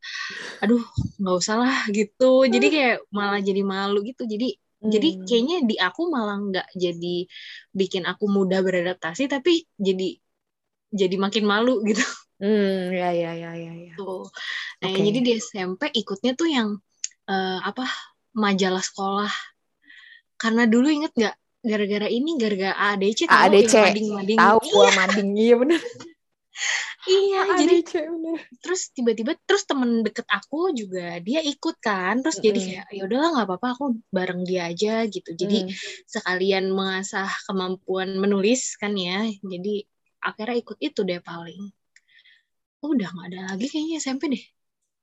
[0.58, 0.82] aduh,
[1.20, 2.48] nggak usah lah gitu.
[2.48, 4.24] Jadi kayak malah jadi malu gitu.
[4.26, 5.24] Jadi jadi Hmm.
[5.24, 7.16] kayaknya di aku malah nggak jadi
[7.72, 10.20] bikin aku mudah beradaptasi tapi jadi
[10.92, 12.04] jadi makin malu gitu.
[12.38, 13.94] Hmm, ya ya ya ya ya.
[13.96, 14.28] Tuh.
[14.84, 15.00] Nah, Oke.
[15.00, 16.76] jadi di SMP ikutnya tuh yang
[17.30, 17.88] eh, apa
[18.36, 19.32] majalah sekolah.
[20.36, 23.72] Karena dulu inget nggak gara-gara ini gara-gara ADC tahu ADC.
[23.72, 24.38] yang mading-mading.
[24.38, 25.80] Tahu Iya, mading iya bener.
[27.08, 27.40] iya.
[27.60, 28.38] jadi bener.
[28.62, 32.20] terus tiba-tiba terus temen deket aku juga dia ikut kan.
[32.24, 32.68] Terus jadi Mm-mm.
[32.70, 35.30] kayak ya udahlah nggak apa-apa aku bareng dia aja gitu.
[35.36, 35.72] Jadi Hmm.
[36.08, 39.24] sekalian mengasah kemampuan menulis kan ya.
[39.42, 39.84] Jadi
[40.20, 41.60] akhirnya ikut itu deh paling.
[42.84, 44.44] Udah nggak ada lagi kayaknya SMP deh.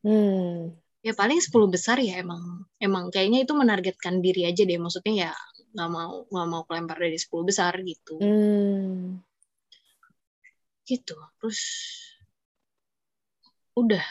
[0.01, 0.73] Hmm.
[1.01, 5.31] ya paling 10 besar ya emang emang kayaknya itu menargetkan diri aja deh maksudnya ya
[5.73, 9.17] nggak mau nggak mau kelempar dari 10 besar gitu Hmm.
[10.91, 11.15] Gitu.
[11.39, 11.59] Terus
[13.79, 14.03] udah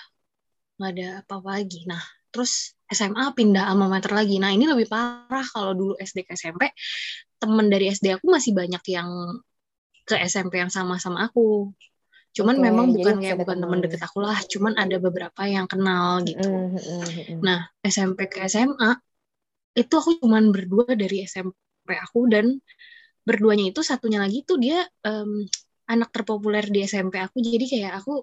[0.80, 1.84] nggak ada apa-apa lagi.
[1.84, 2.00] Nah
[2.32, 4.40] terus SMA pindah alma mater lagi.
[4.40, 6.72] Nah ini lebih parah kalau dulu SD ke SMP
[7.36, 9.10] temen dari SD aku masih banyak yang
[10.08, 11.70] ke SMP yang sama sama aku.
[12.30, 13.78] Cuman Oke, memang bukan kayak bukan temen.
[13.78, 13.84] teman.
[13.84, 16.46] deket aku lah cuman ada beberapa yang kenal gitu.
[16.46, 17.42] Hmm, hmm.
[17.42, 18.96] Nah, SMP ke SMA
[19.74, 22.58] itu aku cuman berdua dari SMP aku dan
[23.26, 25.46] berduanya itu satunya lagi tuh dia em,
[25.90, 28.22] anak terpopuler di SMP aku jadi kayak aku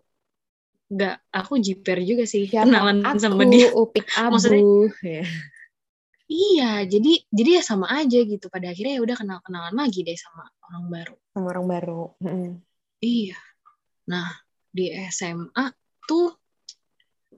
[0.87, 4.39] nggak aku jiper juga sih Siapa kenalan aku, sama dia Upik Abu.
[4.39, 5.23] Maksudnya- Ya.
[6.27, 8.51] Iya, jadi jadi ya sama aja gitu.
[8.51, 11.15] Pada akhirnya ya udah kenal-kenalan lagi deh sama orang baru.
[11.31, 12.03] Sama orang baru.
[12.19, 12.51] Mm.
[12.99, 13.39] Iya.
[14.11, 14.27] Nah,
[14.67, 15.65] di SMA
[16.03, 16.35] tuh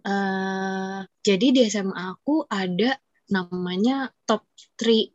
[0.10, 2.98] uh, jadi di SMA aku ada
[3.30, 4.50] namanya top
[4.82, 5.14] 3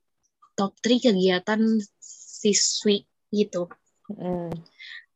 [0.54, 1.58] top 3 kegiatan
[1.98, 3.02] siswi
[3.34, 3.66] gitu.
[4.06, 4.54] Mm.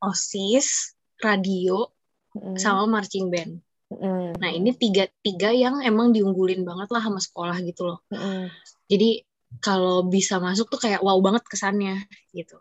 [0.03, 1.89] OSIS, radio,
[2.37, 2.55] Mm.
[2.61, 3.59] sama marching band.
[3.89, 4.37] Mm.
[4.37, 8.05] Nah, ini tiga tiga yang emang diunggulin banget lah sama sekolah gitu loh.
[8.13, 8.53] Mm.
[8.87, 9.25] Jadi
[9.65, 12.05] kalau bisa masuk tuh kayak wow banget kesannya
[12.37, 12.61] gitu.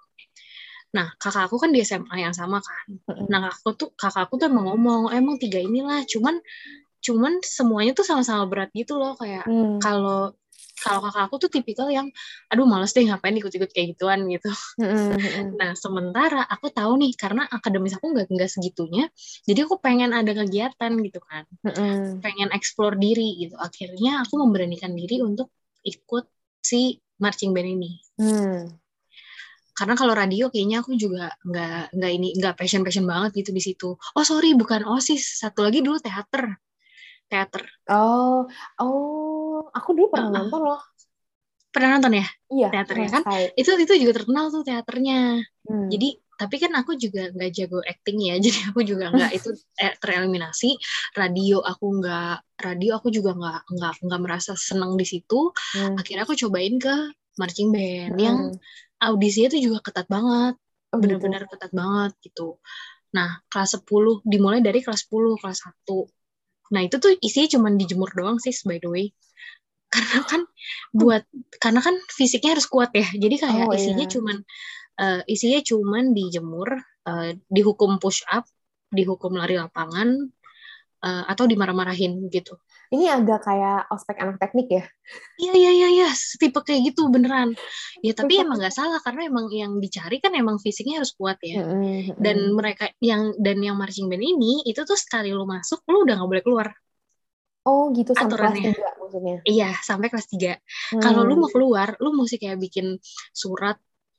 [0.96, 2.86] Nah, kakak aku kan di SMA yang sama kan.
[3.12, 3.28] Mm.
[3.28, 6.40] Nah, kakakku tuh kakakku tuh emang ngomong, emang tiga inilah, cuman
[7.04, 9.84] cuman semuanya tuh sama-sama berat gitu loh kayak Mm.
[9.84, 10.32] kalau
[10.78, 12.08] kalau kakak aku tuh tipikal yang
[12.54, 14.50] aduh males deh ngapain ikut-ikut kayak gituan gitu.
[15.58, 19.10] Nah, sementara aku tahu nih karena akademis aku nggak nggak segitunya,
[19.50, 21.44] jadi aku pengen ada kegiatan gitu kan,
[22.22, 23.58] pengen explore diri gitu.
[23.58, 25.50] Akhirnya aku memberanikan diri untuk
[25.82, 26.30] ikut
[26.62, 27.92] si marching band ini.
[28.22, 28.78] Mm.
[29.78, 33.62] Karena kalau radio kayaknya aku juga nggak nggak ini nggak passion passion banget gitu di
[33.62, 33.90] situ.
[33.94, 36.58] Oh sorry bukan osis, satu lagi dulu teater,
[37.28, 37.64] teater.
[37.92, 38.48] Oh,
[38.80, 40.40] oh, aku dulu pernah Uh-uh.
[40.48, 40.82] nonton loh.
[41.68, 43.24] Pernah nonton ya Iya, teaternya kan?
[43.54, 45.44] Itu itu juga terkenal tuh teaternya.
[45.68, 45.92] Hmm.
[45.92, 49.94] Jadi tapi kan aku juga nggak jago acting ya, jadi aku juga nggak itu eh,
[49.98, 50.70] tereliminasi.
[51.14, 55.52] Radio aku nggak, radio aku juga nggak nggak nggak merasa senang di situ.
[55.76, 55.98] Hmm.
[55.98, 56.96] Akhirnya aku cobain ke
[57.38, 58.22] marching band Hmm.
[58.22, 58.38] yang
[58.98, 60.58] audisinya tuh juga ketat banget,
[60.90, 61.20] Oh, gitu.
[61.20, 62.58] bener-bener ketat banget gitu.
[63.14, 66.10] Nah kelas 10 dimulai dari kelas 10 kelas 1
[66.74, 69.06] Nah itu tuh isinya cuma dijemur doang sih by the way.
[69.88, 70.42] Karena kan
[70.92, 71.24] buat
[71.64, 73.08] karena kan fisiknya harus kuat ya.
[73.08, 74.12] Jadi kayak Oh, isinya iya.
[74.12, 74.38] cuman
[75.00, 76.70] eh, isinya cuman dijemur,
[77.08, 78.44] eh, dihukum push up,
[78.92, 80.32] dihukum lari lapangan
[81.06, 82.58] eh, atau dimarah-marahin gitu.
[82.94, 84.84] Ini agak kayak ospek anak teknik ya.
[85.42, 86.08] Iya iya iya iya,
[86.42, 87.50] tipe kayak gitu beneran.
[88.06, 91.62] Ya tapi emang nggak salah karena emang yang dicari kan emang fisiknya harus kuat ya.
[92.18, 96.16] Dan mereka yang dan yang marching band ini itu tuh sekali lu masuk lu udah
[96.18, 96.68] nggak boleh keluar.
[97.70, 98.66] oh gitu sampai kelas aturannya.
[98.66, 99.38] 3 maksudnya.
[99.48, 100.52] Iya, sampai kelas 3.
[101.04, 101.42] Kalau lu Hmm.
[101.42, 102.88] mau keluar, lu mesti kayak bikin
[103.32, 103.78] surat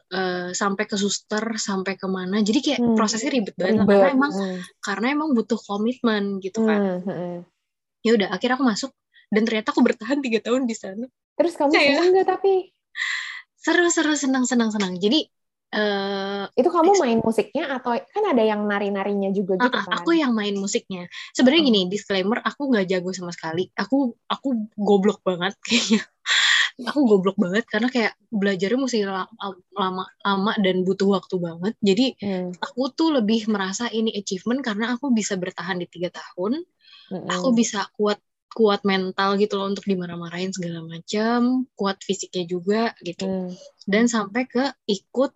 [0.08, 2.40] eh, sampai ke suster, sampai ke mana.
[2.40, 2.96] Jadi kayak Hmm.
[2.96, 3.92] prosesnya ribet banget ribet.
[3.92, 4.58] karena emang Hmm.
[4.80, 6.80] karena emang butuh komitmen gitu kan.
[6.80, 7.36] Hmm, hmm.
[8.00, 8.90] Ya udah, akhirnya aku masuk
[9.28, 11.04] dan ternyata aku bertahan tiga tahun di sana.
[11.36, 12.52] Terus kamu Kayak- seneng nggak tapi?
[13.58, 14.96] Seru seru senang senang senang.
[14.96, 15.28] Jadi
[15.68, 20.00] eh Itu kamu main musiknya atau kan ada yang nari-narinya juga gitu ah, ah, kan?
[20.00, 21.04] aku yang main musiknya.
[21.36, 21.68] Sebenarnya Oh.
[21.68, 23.68] gini, disclaimer, aku nggak jago sama sekali.
[23.76, 26.00] Aku aku goblok banget kayaknya.
[26.78, 29.26] Aku goblok banget karena kayak belajarnya mesti la-
[29.74, 31.74] lama lama dan butuh waktu banget.
[31.82, 36.62] Jadi Hmm, aku tuh lebih merasa ini achievement karena aku bisa bertahan di tiga tahun.
[37.10, 37.26] mm-mm.
[37.34, 38.22] Aku bisa kuat
[38.54, 43.26] kuat mental gitu loh untuk dimarah-marahin segala macam, kuat fisiknya juga gitu.
[43.26, 43.50] Hmm.
[43.82, 45.34] Dan sampai ke ikut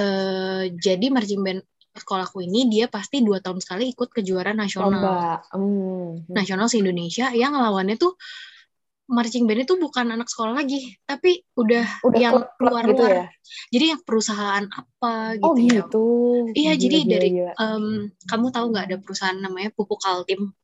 [0.00, 5.42] eh, jadi marching band sekolahku ini dia pasti dua tahun sekali ikut kejuaraan nasional Lomba.
[5.50, 6.22] Hmm.
[6.30, 8.14] nasional se Indonesia yang lawannya tuh
[9.10, 13.24] marching band itu bukan anak sekolah lagi tapi udah, Udah yang klub-klub keluar gitu ya?
[13.68, 16.06] jadi yang perusahaan apa gitu, Oh ya gitu.
[16.50, 17.52] Iya, Gila, jadi gila, dari gila.
[17.52, 17.84] em,
[18.24, 20.54] kamu tahu nggak ada perusahaan namanya Pupuk Kaltim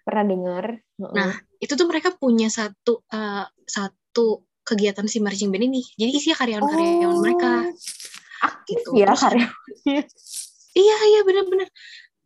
[0.00, 0.64] Pernah dengar?
[1.00, 1.14] Heeh.
[1.16, 5.80] Nah, itu tuh mereka punya satu eh, satu kegiatan si marching band ini.
[5.96, 7.52] Jadi isinya karyawan-karyawan Oh, mereka.
[8.42, 8.92] aktif gitu.
[8.92, 9.48] ya Terus- karya.
[10.74, 11.68] Iya, iya benar-benar.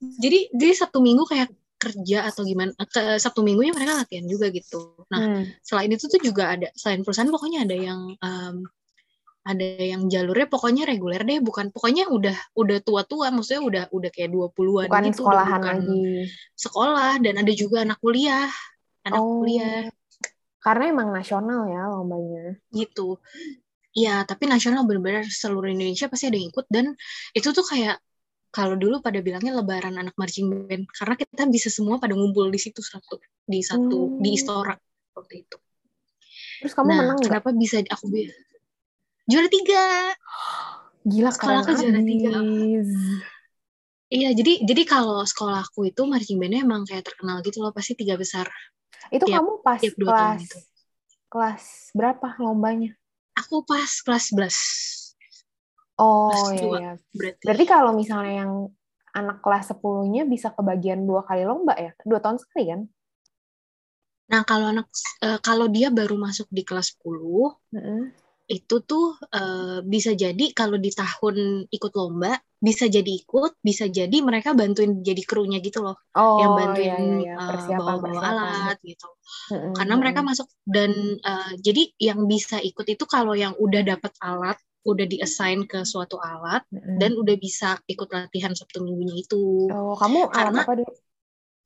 [0.01, 4.99] Jadi jadi Sabtu Minggu kayak kerja atau gimana ke Sabtu Minggunya mereka latihan juga gitu.
[5.09, 5.43] Nah, Hmm.
[5.63, 8.57] selain itu tuh juga ada selain perusahaan pokoknya ada yang em,
[9.49, 14.29] ada yang jalurnya pokoknya reguler deh, bukan pokoknya udah udah tua-tua, maksudnya udah udah kayak
[14.29, 16.05] 20-an Bukan gitu, sekolahan bukan lagi.
[16.53, 18.51] sekolah dan ada juga anak kuliah.
[19.09, 19.41] Anak Oh.
[19.41, 19.89] kuliah
[20.59, 22.59] Karena emang nasional ya lombanya.
[22.75, 23.17] gitu.
[23.97, 26.93] Iya, tapi nasional benar-benar seluruh Indonesia pasti ada yang ikut dan
[27.33, 27.97] itu tuh kayak
[28.49, 32.57] kalau dulu pada bilangnya lebaran anak marching band karena kita bisa semua pada ngumpul di
[32.57, 34.21] situ satu di satu Hmm.
[34.21, 34.75] di Istora
[35.13, 35.57] waktu itu.
[36.65, 38.33] Terus kamu nah, menang kenapa bisa aku bi-
[39.29, 39.85] juara tiga?
[41.05, 42.31] Gila sekolah aku juara tiga.
[44.09, 48.17] Iya, jadi jadi kalau sekolahku itu marching bandnya emang kayak terkenal gitu loh, pasti tiga
[48.17, 48.49] besar.
[49.13, 50.59] Itu Tiap- kamu pas tiap dua tahun kelas itu.
[51.29, 52.97] kelas berapa lombanya?
[53.37, 54.57] Aku pas kelas 11
[55.99, 56.93] Oh iya, iya.
[57.11, 57.43] berarti.
[57.43, 58.53] Berarti kalau misalnya yang
[59.11, 61.91] anak kelas 10-nya bisa kebagian dua kali lomba ya?
[62.07, 62.81] Dua tahun sekali kan?
[64.29, 64.87] Nah, kalau anak
[65.25, 68.03] eh, kalau dia baru masuk di kelas 10 Heeh.
[68.49, 74.19] itu tuh uh, bisa jadi kalau di tahun ikut lomba bisa jadi ikut, bisa jadi
[74.19, 77.35] mereka bantuin jadi krunya gitu loh, oh, yang bantuin iya, iya.
[77.39, 79.09] Persiapan, uh, bawa-bawa alat gitu.
[79.55, 80.91] Mm-mm, Karena mereka masuk dan
[81.23, 84.59] uh, jadi yang bisa ikut itu kalau yang udah dapat alat,
[84.89, 86.97] udah diassign ke suatu alat mm-mm.
[86.97, 89.69] dan udah bisa ikut latihan Sabtu Minggunya itu.
[89.69, 90.93] oh kamu Karena- alat apa dulu?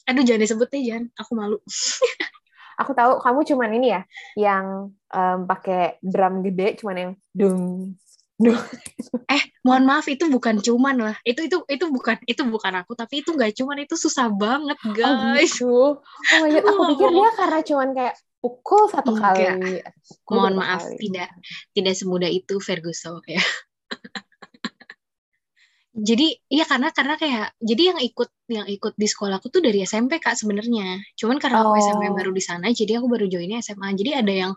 [0.03, 1.57] Aduh jangan disebut deh jangan, aku malu.
[2.81, 4.03] Aku tahu kamu cuman ini ya,
[4.35, 4.65] yang
[5.13, 7.61] em, pakai drum gede, cuman yang dung
[8.41, 8.59] dung.
[9.33, 11.17] Eh, mohon maaf itu bukan cuman lah.
[11.23, 14.93] Itu itu itu bukan itu bukan aku, tapi itu nggak cuman itu susah banget, Oh
[14.97, 15.53] guys.
[15.53, 16.01] gitu.
[16.01, 19.39] Oh my God, aku pikir dia karena cuman kayak pukul satu Enggak.
[19.39, 19.79] kali.
[20.03, 20.97] pukul Mohon maaf, kali.
[20.99, 21.31] tidak
[21.71, 23.39] tidak semudah itu Ferguson ya.
[25.93, 30.19] jadi iya karena karena kayak jadi yang ikut yang ikut di sekolahku tuh dari SMP
[30.19, 30.99] kak sebenarnya.
[31.15, 31.79] Cuman karena aku Oh.
[31.79, 33.93] SMP baru di sana, jadi aku baru joinnya SMA.
[33.93, 34.53] Jadi ada yang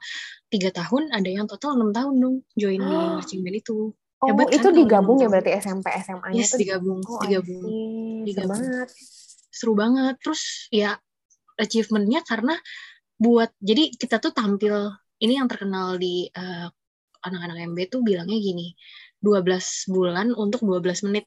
[0.47, 3.91] tiga tahun, ada yang total enam tahun dong join di marching band itu.
[4.15, 7.61] Oh, Hebat kan itu kalau digabung ya berarti SMP SMA-nya Yes, digabung, Oh, digabung.
[7.61, 7.75] see.
[8.25, 8.49] Seru Digabung.
[8.55, 8.89] banget.
[9.51, 10.99] seru banget terus ya
[11.55, 12.55] achievementnya karena
[13.15, 14.75] buat jadi kita tuh tampil
[15.17, 16.67] ini yang terkenal di eh,
[17.21, 18.75] anak-anak MB tuh bilangnya gini
[19.19, 21.25] 12 bulan untuk 12 menit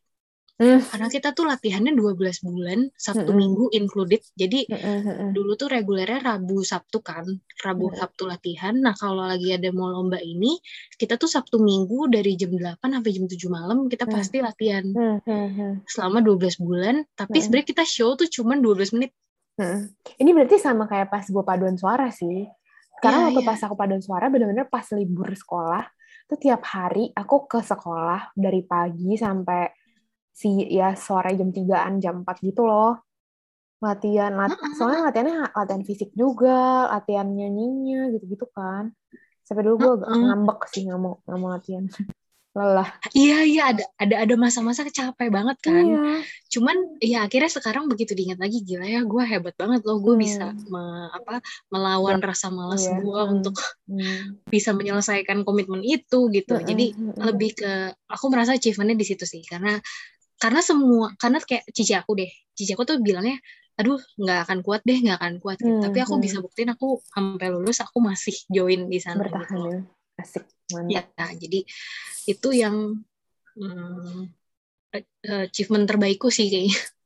[0.59, 0.83] Hmm.
[0.83, 3.39] karena kita tuh latihannya 12 bulan Sabtu Mm-mm.
[3.39, 5.31] Minggu included jadi Mm-mm, mm-mm.
[5.31, 7.23] dulu tuh regulernya Rabu Sabtu kan
[7.63, 7.95] Rabu Mm.
[7.95, 10.59] Sabtu latihan nah kalau lagi ada mau lomba ini
[10.99, 14.13] kita tuh Sabtu Minggu dari jam 8 sampai jam 7 malam kita Mm.
[14.19, 15.73] pasti latihan Hmm, hmm, hmm.
[15.87, 17.43] selama 12 bulan tapi Mm.
[17.47, 19.15] sebenarnya kita show tuh cuman 12 menit
[20.19, 22.47] Ini berarti sama kayak pas gue paduan suara sih.
[23.03, 23.49] Karena Iya, waktu iya.
[23.49, 25.85] pas aku paduan suara bener-bener pas libur sekolah,
[26.29, 29.71] tuh tiap hari aku ke sekolah dari pagi sampai
[30.35, 32.99] si ya sore jam 3-an, jam 4 gitu loh.
[33.85, 38.85] Latihan, lat- soalnya latihannya latihan fisik juga, latihan nyanyinya gitu-gitu kan.
[39.47, 40.25] Sampai dulu gue agak Mm-mm.
[40.25, 41.85] ngambek sih nggak mau nggak mau latihan.
[42.57, 42.89] Lelah.
[43.13, 45.85] Iya iya ada ada ada masa-masa capek banget kan.
[45.85, 46.25] Iya.
[46.49, 50.23] Cuman ya akhirnya sekarang begitu diingat lagi gila ya gue hebat banget loh gue Hmm.
[50.23, 52.99] bisa me- apa melawan rasa malas Iya.
[52.99, 53.33] gue Hmm.
[53.39, 53.55] untuk
[53.87, 54.41] Hmm.
[54.49, 56.55] bisa menyelesaikan komitmen itu gitu.
[56.57, 57.21] Mm-mm, Jadi mm-mm.
[57.21, 57.73] lebih ke
[58.09, 59.79] aku merasa achievementnya di situ sih karena
[60.39, 63.39] karena semua karena kayak cici aku deh cici aku tuh bilangnya
[63.79, 65.71] aduh nggak akan kuat deh nggak akan kuat gitu.
[65.79, 66.25] Hmm, tapi aku hmm.
[66.27, 69.71] bisa buktiin aku sampai lulus aku masih join di sana gitu bertahan loh.
[69.71, 69.81] ya.
[70.19, 70.45] Asik,
[70.91, 71.33] Ya, mantap.
[71.41, 71.65] jadi
[72.29, 73.01] itu yang
[73.57, 74.29] hmm,
[75.49, 76.77] achievement terbaikku sih kayaknya.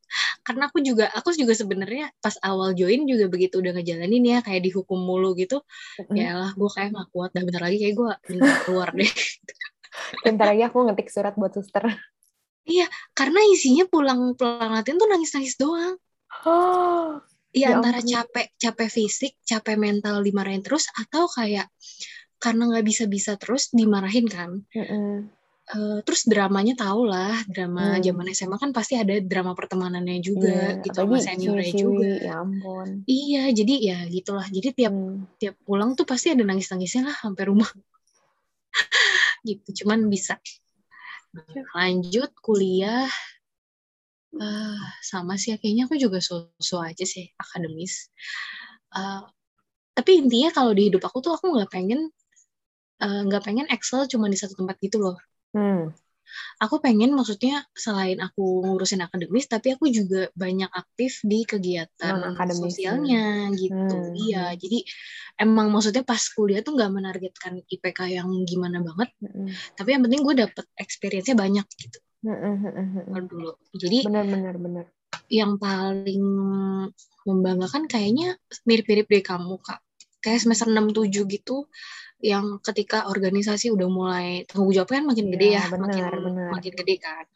[0.46, 4.60] Karena aku juga aku juga sebenarnya pas awal join juga begitu udah ngejalanin ya kayak
[4.66, 5.62] dihukum mulu gitu.
[6.10, 6.16] Mm.
[6.18, 7.30] Ya lah, gue kayak gak kuat.
[7.32, 9.08] Dan bentar lagi kayak gue minta keluar deh.
[10.24, 11.84] Bentar lagi aku ngetik surat buat suster.
[13.12, 15.96] Karena isinya pulang pulang latihan tuh nangis-nangis doang.
[16.44, 17.20] Oh,
[17.52, 18.08] Iya Ya antara ampun.
[18.08, 21.68] capek capek fisik, capek mental dimarahin terus atau kayak
[22.44, 24.50] karena nggak bisa-bisa terus dimarahin kan.
[25.76, 28.02] Eh, terus dramanya tau lah drama Hmm.
[28.06, 32.88] zaman SMA kan pasti ada drama pertemanannya juga Iya, gitu sama seniornya juga ya ampun.
[33.16, 35.24] iya jadi ya gitulah jadi tiap Hmm.
[35.40, 37.70] tiap pulang tuh pasti ada nangis nangisnya lah sampai rumah
[39.48, 40.38] gitu cuman bisa
[41.32, 43.08] Nah, lanjut kuliah
[44.44, 44.78] eh
[45.10, 47.94] sama sih ya, kayaknya aku juga so-so aja sih akademis
[48.92, 49.20] Eh,
[49.96, 52.00] tapi intinya kalau di hidup aku tuh aku nggak pengen
[53.02, 55.18] eh, nggak pengen excel cuma di satu tempat gitu loh
[55.52, 55.92] Hmm.
[56.64, 62.72] aku pengen maksudnya selain aku ngurusin akademis tapi aku juga banyak aktif di kegiatan Non-akademis,
[62.72, 64.16] sosialnya gitu Hmm.
[64.16, 64.80] iya jadi
[65.44, 69.52] emang maksudnya pas kuliah tuh nggak menargetkan IPK yang gimana banget Mm-mm.
[69.76, 73.04] tapi yang penting gue dapet experience-nya banyak gitu mm-mm, mm-mm.
[73.12, 74.84] kalau dulu jadi bener, bener.
[75.28, 76.24] yang paling
[77.28, 79.84] membanggakan kayaknya mirip-mirip deh kamu kak
[80.22, 81.66] kayak semester 6-7 gitu
[82.22, 86.48] yang ketika organisasi udah mulai tanggung jawabnya kan makin Iya, gede ya benar, makin benar.
[86.54, 87.26] makin gede kan.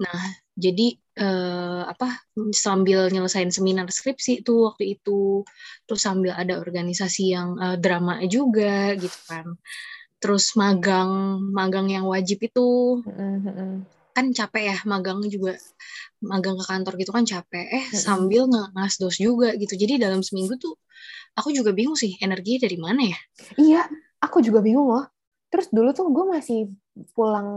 [0.00, 0.20] Nah
[0.56, 2.08] jadi eh, apa
[2.52, 5.44] sambil nyelesain seminar skripsi tuh waktu itu
[5.88, 9.56] terus sambil ada organisasi yang eh, drama juga gitu kan.
[10.20, 13.00] Terus magang magang yang wajib itu
[14.10, 15.56] kan capek ya magang juga
[16.20, 17.66] magang ke kantor gitu kan capek.
[17.72, 19.72] Eh sambil nge- ngasdos juga gitu.
[19.80, 20.76] Jadi dalam seminggu tuh
[21.38, 23.18] aku juga bingung sih energinya dari mana ya?
[23.56, 23.82] Iya,
[24.20, 25.08] aku juga bingung loh.
[25.50, 26.60] Terus dulu tuh gue masih
[27.16, 27.48] pulang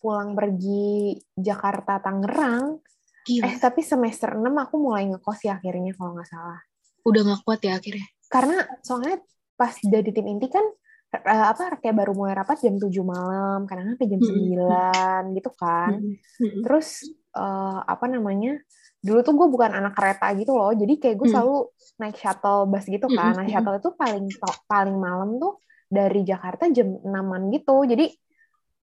[0.00, 2.80] pulang pergi Jakarta Tangerang.
[3.24, 6.60] gila Eh, tapi semester 6 aku mulai ngekos ya akhirnya kalau nggak salah.
[7.04, 9.20] udah nggak kuat ya akhirnya Karena soalnya
[9.60, 10.64] pas jadi tim inti kan
[11.12, 15.28] eh, apa kayak baru mulai rapat jam 7 malam, kadang sampai jam Mm-mm.
[15.30, 16.00] 9 gitu kan.
[16.00, 16.60] Mm-mm.
[16.64, 17.04] Terus
[17.36, 18.60] eh, apa namanya?
[19.04, 21.34] Dulu tuh gue bukan anak kereta gitu loh, jadi kayak gue Hmm.
[21.36, 21.56] selalu
[22.00, 23.36] naik shuttle bus gitu kan.
[23.36, 23.52] Nah Mm-mm.
[23.52, 24.24] shuttle itu paling
[24.64, 25.60] paling malam tuh
[25.92, 27.84] dari Jakarta jam 6 gitu.
[27.84, 28.06] Jadi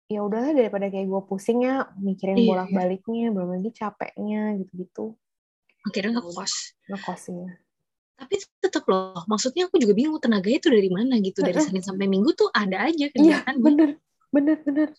[0.05, 5.17] ya udahlah daripada kayak gue pusing ya mikirin Iya, bolak-baliknya, belum lagi capeknya gitu-gitu.
[5.83, 6.53] akhirnya ngekos
[6.87, 7.49] Ngekosnya.
[8.13, 11.59] tapi tetap loh maksudnya aku juga bingung tenaga itu dari mana gitu dari.
[11.59, 13.11] Senin sampai Minggu tuh ada aja Iya,
[13.43, 13.89] kerjaan bener,
[14.31, 14.89] bener, bener.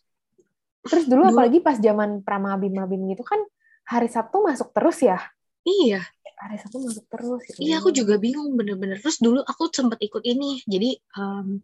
[0.84, 3.40] Terus dulu, Dulu- apalagi pas zaman pramabim-mabim gitu kan
[3.84, 5.18] hari Sabtu masuk terus ya.
[5.64, 6.00] iya
[6.34, 7.40] Hari Sabtu masuk terus.
[7.48, 7.98] ya iya aku Allah.
[8.04, 11.62] juga bingung bener-bener terus dulu aku sempat ikut ini jadi em,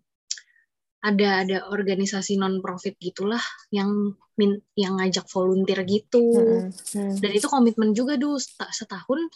[1.00, 3.40] ada ada organisasi non profit gitulah
[3.72, 7.14] yang min, yang ngajak volunteer gitu Mm-mm, mm.
[7.24, 9.32] dan itu komitmen juga dulu seta- setahun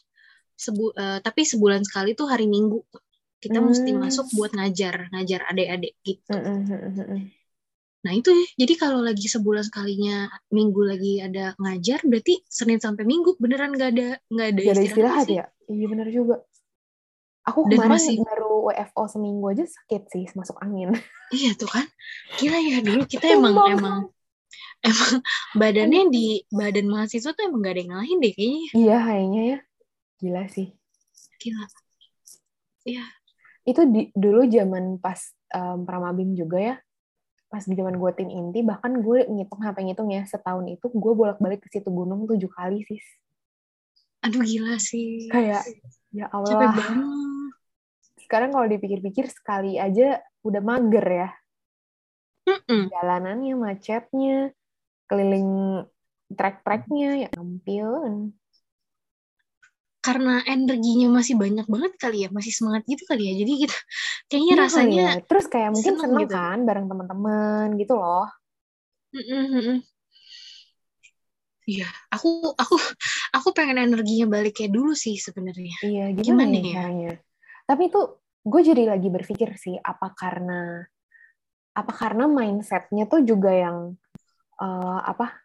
[0.54, 2.84] sebu eh, tapi sebulan sekali tuh hari Minggu
[3.40, 4.00] kita mesti Hmm.
[4.00, 7.20] masuk buat ngajar ngajar adik-adik gitu mm-mm, mm-mm.
[8.04, 13.08] Nah itu ya, jadi kalau lagi sebulan sekalinya minggu lagi ada ngajar, berarti Senin sampai
[13.08, 15.36] Minggu beneran nggak ada nggak ada Gak ada istirahat sih.
[15.40, 15.46] ya?
[15.64, 16.36] Iya bener juga.
[17.44, 20.92] Aku Dan kemarin masih- baru WFO seminggu aja sakit sih, masuk angin.
[21.34, 21.88] Iya tuh kan,
[22.36, 23.98] gila ya dulu kita emang emang
[24.84, 25.12] emang
[25.60, 28.68] badannya di badan mahasiswa tuh emang gak ada yang ngalahin deh kayaknya.
[28.76, 29.58] Iya kayaknya ya.
[30.20, 30.68] Gila sih.
[31.40, 31.64] Gila.
[32.84, 33.04] Iya.
[33.64, 35.16] Itu di, dulu zaman pas
[35.50, 36.76] em, Pramabim juga ya.
[37.54, 41.12] Pas di zaman gue tim inti, bahkan gue ngitung sampai ngitung ya, setahun itu gue
[41.14, 42.98] bolak-balik ke situ gunung tujuh kali sih.
[44.26, 45.30] Aduh gila sih.
[45.30, 45.62] Kayak,
[46.10, 46.74] ya capek Allah.
[46.74, 47.06] banget.
[48.26, 51.30] Sekarang kalau dipikir-pikir sekali aja udah mager ya.
[52.50, 52.90] Mm-mm.
[52.90, 54.50] Jalanannya, macetnya,
[55.06, 55.86] keliling
[56.34, 58.34] trek-treknya, ya ampun.
[60.04, 63.40] Karena energinya masih banyak banget kali ya, masih semangat gitu kali ya.
[63.40, 63.76] Jadi kita
[64.28, 65.12] kayaknya Iya kali rasanya ya.
[65.24, 66.34] Terus kayak mungkin seneng seneng, gitu.
[66.36, 68.28] kan bareng teman-teman gitu loh.
[71.64, 72.76] Iya, aku aku
[73.32, 75.72] aku pengen energinya balik kayak dulu sih sebenarnya.
[75.80, 76.74] Iya, Gimana gimana, ya ya?
[76.76, 77.12] caranya?
[77.64, 78.00] Tapi itu
[78.44, 80.84] gue jadi lagi berpikir sih, apa karena
[81.72, 83.96] apa karena mindsetnya tuh juga yang
[84.60, 85.43] eh, apa?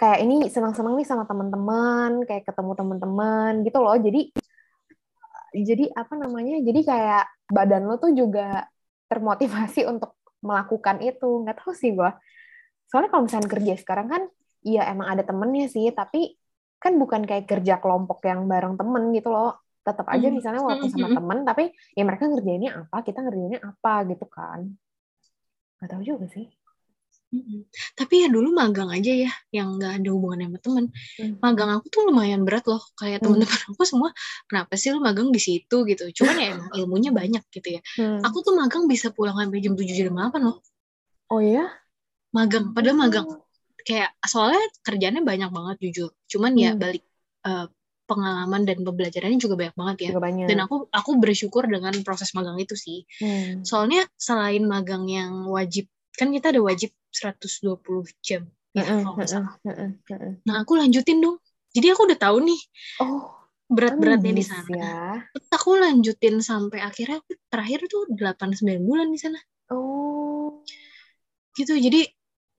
[0.00, 3.96] Kayak ini senang-senang nih sama teman-teman, kayak ketemu teman-teman gitu loh.
[4.00, 4.32] Jadi
[5.50, 6.56] jadi apa namanya?
[6.62, 8.64] Jadi kayak badan lo tuh juga
[9.12, 11.44] termotivasi untuk melakukan itu.
[11.44, 12.10] Nggak tahu sih gue.
[12.88, 14.22] Soalnya kalau misalnya kerja sekarang kan,
[14.64, 16.34] iya emang ada temennya sih, tapi
[16.80, 19.60] kan bukan kayak kerja kelompok yang bareng temen gitu loh.
[19.84, 20.36] Tetap aja Hmm.
[20.38, 21.16] misalnya walaupun sama Hmm.
[21.20, 24.60] temen, tapi ya mereka ngerjainnya apa, kita ngerjainnya apa gitu kan.
[25.80, 26.46] Nggak tahu juga sih.
[27.30, 27.62] Mm-mm.
[27.94, 30.84] Tapi ya dulu magang aja ya, yang nggak ada hubungannya sama temen.
[31.14, 31.34] Hmm.
[31.38, 33.38] Magang aku tuh lumayan berat loh, kayak Hmm.
[33.38, 34.10] temen-temen aku semua,
[34.50, 36.04] kenapa sih lu magang di situ gitu?
[36.10, 37.80] Cuman ya emang ilmunya banyak gitu ya.
[37.94, 38.18] Hmm.
[38.26, 40.58] Aku tuh magang bisa pulang sampai jam 7 jam 8 loh.
[41.30, 41.70] Oh ya?
[42.34, 43.26] Magang, padahal magang
[43.86, 46.10] kayak soalnya kerjanya banyak banget jujur.
[46.26, 46.82] Cuman ya Hmm.
[46.82, 47.02] balik
[47.40, 47.66] eh,
[48.10, 50.08] pengalaman dan pembelajarannya juga banyak banget ya.
[50.12, 50.46] Juga banyak.
[50.50, 53.06] Dan aku aku bersyukur dengan proses magang itu sih.
[53.22, 53.62] Hmm.
[53.62, 55.86] Soalnya selain magang yang wajib,
[56.20, 58.44] kan kita ada wajib 120 jam.
[58.76, 59.52] Ya, Mm-mm, kalau salah.
[59.64, 60.44] mm-mm.
[60.44, 61.40] Nah, aku lanjutin dong.
[61.72, 62.60] Jadi aku udah tahu nih
[63.00, 63.30] Oh,
[63.70, 64.68] berat-beratnya di sana.
[64.76, 64.94] ya.
[65.32, 69.38] Terus aku lanjutin sampai akhirnya aku terakhir tuh 8 9 bulan di sana.
[69.72, 70.60] Oh.
[71.56, 71.72] Gitu.
[71.78, 72.00] Jadi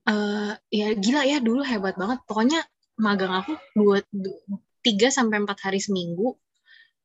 [0.01, 2.20] eh ya gila ya dulu hebat banget.
[2.26, 2.59] Pokoknya
[2.97, 4.41] magang aku dua, du-
[4.82, 6.36] tiga sampai empat hari seminggu.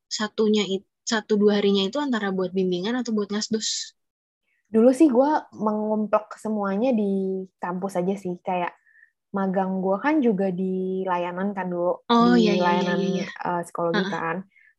[0.06, 3.95] Satunya itu satu dua harinya itu antara buat bimbingan atau buat ngasdos.
[4.72, 8.34] Dulu sih gue mengumplok semuanya di kampus aja sih.
[8.42, 8.72] Kayak
[9.36, 12.02] magang gue kan juga di layanan kan dulu.
[12.08, 13.26] Oh, di iya, iya, iya, layanan iya, iya.
[13.46, 14.12] eh, psikologi Heeh.
[14.14, 14.36] kan.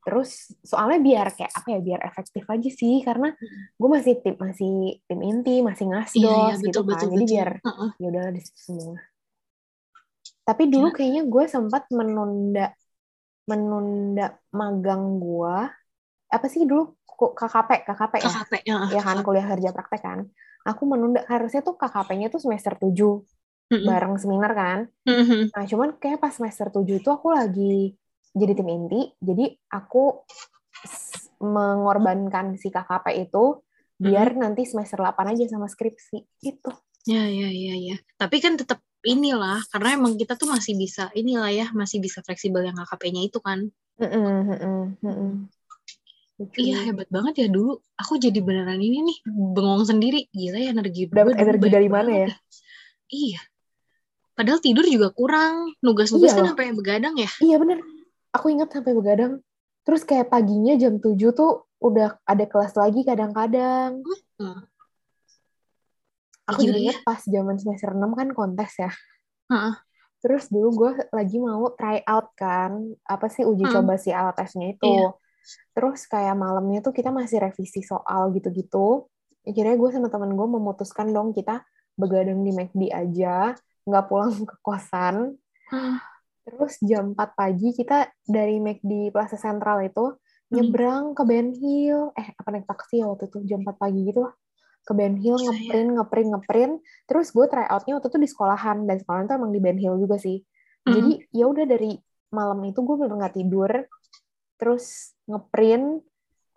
[0.08, 0.30] Terus
[0.64, 3.28] soalnya biar kayak apa ya biar efektif aja sih karena
[3.76, 7.26] gue masih tim masih tim inti masih ngasdos Iya, iya, gitu betul, kan betul, jadi
[7.28, 7.34] betul.
[7.36, 7.90] biar Heeh.
[8.00, 8.96] ya udahlah di situ semua
[10.48, 12.72] tapi dulu kayaknya gue sempat menunda
[13.52, 15.56] menunda magang gue
[16.32, 18.78] apa sih dulu KKP KKP ya KKP, ya.
[18.94, 20.20] ya kan kuliah kerja praktek kan
[20.64, 22.94] aku menunda harusnya tuh KKP-nya tuh semester 7
[23.68, 23.84] Mm-mm.
[23.84, 25.52] bareng seminar kan Mm-mm.
[25.52, 27.98] Nah, cuman kayak pas semester 7 itu aku lagi
[28.38, 30.22] jadi tim inti, jadi aku
[31.42, 33.66] mengorbankan si KKP itu
[33.98, 36.70] biar nanti semester 8 aja sama skripsi gitu.
[37.10, 37.98] Ya, ya, ya, ya.
[38.20, 42.62] Tapi kan tetap inilah, karena emang kita tuh masih bisa, inilah ya, masih bisa fleksibel
[42.62, 43.66] yang KKP-nya itu kan.
[43.98, 45.50] Mm-mm, mm-mm.
[46.38, 46.58] Lucu.
[46.62, 47.82] Iya, hebat banget ya dulu.
[47.98, 50.30] Aku jadi beneran ini nih, bengong sendiri.
[50.30, 52.30] Gila ya, energi Dapat energi dari mana banget ya?
[53.10, 53.42] Iya.
[54.38, 55.74] Padahal tidur juga kurang.
[55.82, 56.50] Nugas-nugas Iya kan loh.
[56.54, 57.30] sampai begadang ya.
[57.42, 57.82] Iya bener.
[58.38, 59.42] Aku ingat sampai begadang.
[59.82, 64.06] Terus kayak paginya jam 7 tuh udah ada kelas lagi kadang-kadang.
[64.38, 64.62] Hmm.
[66.48, 66.84] Aku Gila juga ya.
[66.94, 68.92] ingat pas zaman semester 6 kan kontes ya.
[69.50, 69.74] Heeh.
[70.22, 72.78] Terus dulu gue lagi mau try out kan,
[73.10, 73.74] apa sih uji Hmm.
[73.82, 74.86] coba si alat tesnya itu.
[74.86, 75.18] Iya.
[75.76, 79.08] Terus kayak malamnya tuh kita masih revisi soal gitu-gitu.
[79.48, 81.64] akhirnya gue sama temen gue memutuskan dong kita
[81.96, 83.56] begadang di McD aja
[83.88, 85.40] nggak pulang ke kosan.
[86.48, 90.16] Terus jam 4 pagi kita dari McD Plaza Central itu
[90.52, 92.12] nyebrang ke Ben Hill.
[92.16, 93.40] Eh apa naik taksi ya waktu itu?
[93.48, 94.36] Jam 4 pagi gitu lah.
[94.88, 95.52] Ke Ben Hill Gila ya.
[95.52, 96.74] ngeprint ngeprint ngeprint.
[97.08, 98.78] Terus gue try outnya waktu itu di sekolahan.
[98.88, 100.40] Dan sekolahan itu emang di Ben Hill juga sih.
[100.88, 100.94] Hmm.
[100.96, 102.00] jadi ya udah dari
[102.32, 103.72] malam itu gue bener nggak tidur.
[104.56, 105.88] Terus ngeprint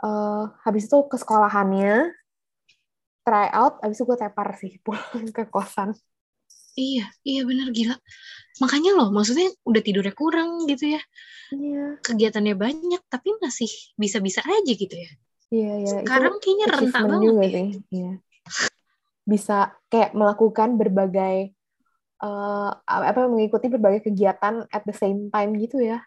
[0.04, 1.92] eh habis itu ke sekolahannya
[3.26, 5.90] try out habis itu gue tepar sih pulang ke kosan
[6.78, 7.94] Iya, iya bener gila.
[8.62, 11.00] Makanya loh, maksudnya udah tidurnya kurang gitu ya.
[11.52, 15.10] iya Kegiatannya banyak, tapi masih bisa-bisa aja gitu ya.
[15.54, 17.52] iya iya itu Sekarang kayaknya rentak achievement banget juga ya.
[17.54, 18.10] sih iya
[19.30, 19.56] bisa
[19.92, 21.36] kayak melakukan berbagai
[22.20, 25.98] eh apa mengikuti berbagai kegiatan at the same time gitu ya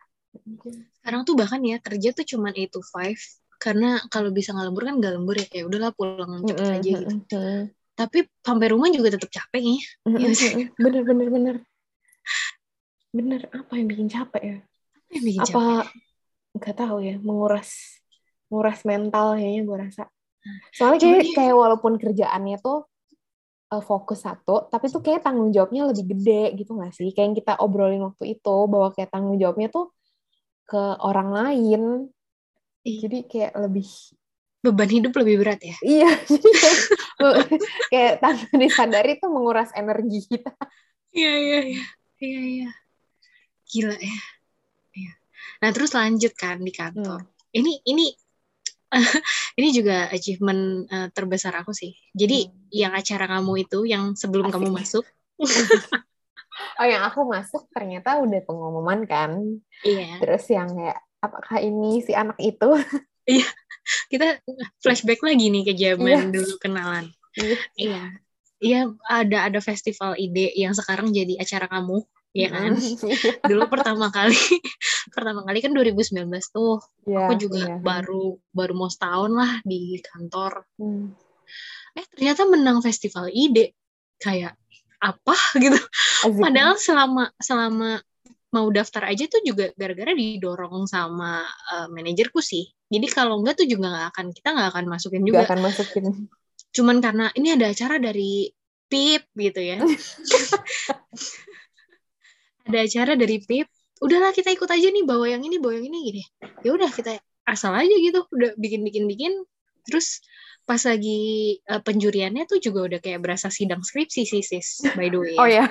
[1.04, 3.20] Sekarang tuh bahkan ya, kerja tuh cuman 8 to 5.
[3.60, 5.45] Karena kalau bisa nggak lembur kan nggak lembur ya.
[5.51, 7.39] Kayak udahlah pulang cepet aja gitu.
[7.93, 9.78] Tapi sampai rumah juga tetap capek ya.
[10.16, 10.72] Iya sih.
[10.80, 11.56] bener bener bener
[13.14, 14.58] bener apa yang bikin capek ya
[14.97, 15.54] Apa yang bikin capek?
[15.54, 15.64] apa
[16.58, 17.70] nggak tahu ya menguras
[18.49, 20.04] menguras mental kayaknya gue rasa
[20.74, 22.89] soalnya Cuman kayak ya- kayak walaupun kerjaannya tuh
[23.70, 27.38] eh, fokus satu tapi tuh kayak tanggung jawabnya lebih gede gitu nggak sih kayak yang
[27.38, 29.93] kita obrolin waktu itu bahwa kayak tanggung jawabnya tuh
[30.74, 31.82] ke orang lain
[32.84, 32.97] Iya.
[33.07, 33.88] jadi kayak lebih
[34.59, 35.76] Beban hidup lebih berat ya.
[35.86, 36.80] iya jadi kayak,
[37.91, 40.51] kayak tanpa disadari tuh menguras energi kita
[41.13, 41.84] Iya, iya, iya.
[42.17, 42.69] Iya, iya.
[43.69, 44.17] Gila ya.
[44.91, 45.13] Iya.
[45.61, 47.21] Nah, terus lanjut kan di kantor.
[47.53, 48.09] Ini ini
[49.61, 51.93] ini juga achievement eh, terbesar aku sih.
[52.11, 52.57] Jadi Hmm.
[52.74, 54.53] yang acara kamu itu yang sebelum Asik.
[54.57, 55.05] kamu masuk.
[56.80, 59.41] Oh yang aku masuk ternyata udah pengumuman kan
[59.82, 60.22] Iya.
[60.22, 62.70] terus yang kayak apakah ini si anak itu
[64.08, 64.39] Kita
[64.80, 66.32] flashback lagi nih ke zaman Iya.
[66.32, 67.06] dulu kenalan.
[67.36, 67.58] Iya.
[67.76, 68.04] Iya.
[68.64, 68.80] Iya,
[69.12, 71.99] ada ada festival ide yang sekarang jadi acara kamu,
[72.32, 72.80] ya kan?
[72.80, 73.12] Iya.
[73.51, 74.39] Dulu pertama kali
[75.12, 76.16] pertama kali kan 2019
[76.47, 76.80] tuh.
[77.04, 77.76] Iya, Aku juga iya.
[77.84, 80.64] baru baru mau setahun lah di kantor.
[80.80, 81.12] Hmm.
[81.93, 83.76] eh ternyata menang festival ide
[84.18, 84.56] kayak
[85.04, 85.80] apa gitu.
[86.39, 87.99] Padahal selama selama
[88.54, 91.43] mau daftar aja tuh juga gara-gara didorong sama
[91.76, 92.72] eh, manajerku sih.
[92.88, 95.43] Jadi kalau enggak tuh juga nggak akan kita nggak akan masukin juga.
[95.43, 96.06] akan masukin.
[96.74, 98.47] Cuman karena ini ada acara dari
[98.88, 99.82] PIP gitu ya.
[102.64, 103.68] Ada acara dari PIP.
[103.99, 106.22] Udahlah kita ikut aja nih bawa yang ini bawa yang ini gini
[106.64, 106.72] ya.
[106.72, 108.24] Udah kita asal aja gitu.
[108.32, 109.34] Udah bikin bikin bikin
[109.84, 110.24] terus
[110.64, 115.20] pas lagi eh, penjuriannya tuh juga udah kayak berasa sidang skripsi sih sis by the
[115.20, 115.36] way.
[115.36, 115.68] Oh ya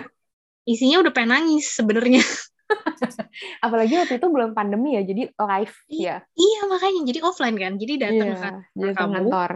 [0.62, 2.22] isinya udah pengen nangis sebenarnya.
[3.66, 6.16] Apalagi waktu itu belum pandemi ya jadi live ya?
[6.32, 7.02] iya makanya.
[7.04, 8.28] Jadi offline kan jadi datang
[8.72, 9.12] jadi ke kamu.
[9.12, 9.50] kantor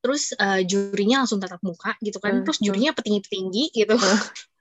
[0.00, 2.40] terus eh, jurinya langsung tatap muka gitu kan.
[2.40, 3.96] Hmm, terus jurinya petinggi-petinggi gitu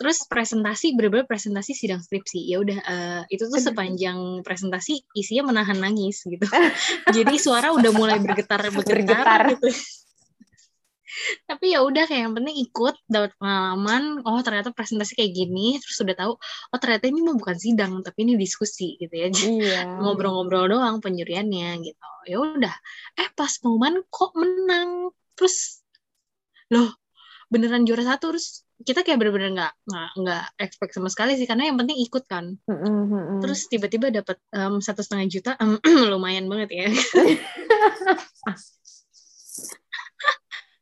[0.00, 2.40] terus presentasi bener-bener presentasi sidang skripsi.
[2.48, 6.44] Ya udah eh, itu tuh sepanjang presentasi isinya menahan nangis gitu.
[7.16, 9.40] Jadi suara udah mulai bergetar bergetar, Bergetar.
[9.56, 9.68] gitu.
[11.50, 14.22] Tapi ya udah kayak yang penting ikut dapat pengalaman.
[14.22, 18.24] Oh ternyata presentasi kayak gini terus udah tahu oh ternyata ini mah bukan sidang tapi
[18.24, 19.26] ini diskusi gitu ya.
[19.28, 19.80] Iya.
[20.00, 22.08] Ngobrol-ngobrol doang penjuriannya gitu.
[22.30, 22.74] Ya udah.
[23.18, 25.10] Eh pas pengumuman kok menang?
[25.34, 25.82] Terus
[26.70, 26.94] loh
[27.50, 31.68] beneran juara satu terus kita kayak bener-bener nggak nggak nggak expect sama sekali sih karena
[31.68, 33.38] yang penting ikut kan Mm-mm, mm-mm.
[33.44, 34.40] terus tiba-tiba dapat
[34.80, 35.76] satu setengah juta em,
[36.12, 36.86] lumayan banget ya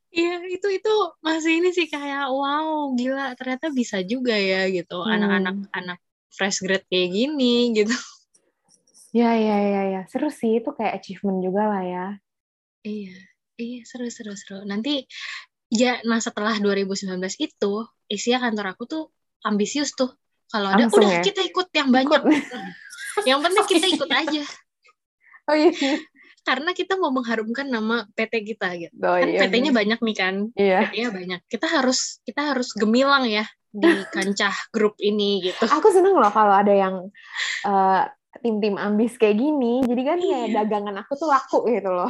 [0.09, 5.15] Iya itu itu masih ini sih kayak wow gila ternyata bisa juga ya gitu Hmm.
[5.15, 5.99] anak-anak anak
[6.35, 7.95] fresh grade kayak gini gitu
[9.15, 12.07] ya ya ya ya seru sih itu kayak achievement juga lah ya
[12.87, 13.15] Iya,
[13.59, 14.63] iya seru seru seru.
[14.65, 15.03] Nanti
[15.69, 17.73] ya, nah setelah 2019 itu,
[18.09, 19.05] isinya kantor aku tuh
[19.45, 20.13] ambisius tuh.
[20.49, 21.23] Kalau ada, Langsung udah ya?
[21.25, 22.23] kita ikut yang banyak.
[23.29, 24.45] yang penting kita ikut aja.
[25.49, 25.73] oh iya
[26.45, 28.97] Karena kita mau mengharumkan nama PT kita gitu.
[29.05, 29.77] oh, Kan iya, PT-nya iya.
[29.77, 30.35] banyak nih kan.
[30.57, 31.41] iya PT-nya banyak.
[31.45, 35.69] Kita harus kita harus gemilang ya di kancah grup ini gitu.
[35.69, 37.13] aku seneng loh kalau ada yang
[37.69, 38.03] eh,
[38.41, 40.41] tim-tim ambis kayak gini jadi kan Iya.
[40.65, 42.09] dagangan aku tuh laku gitu loh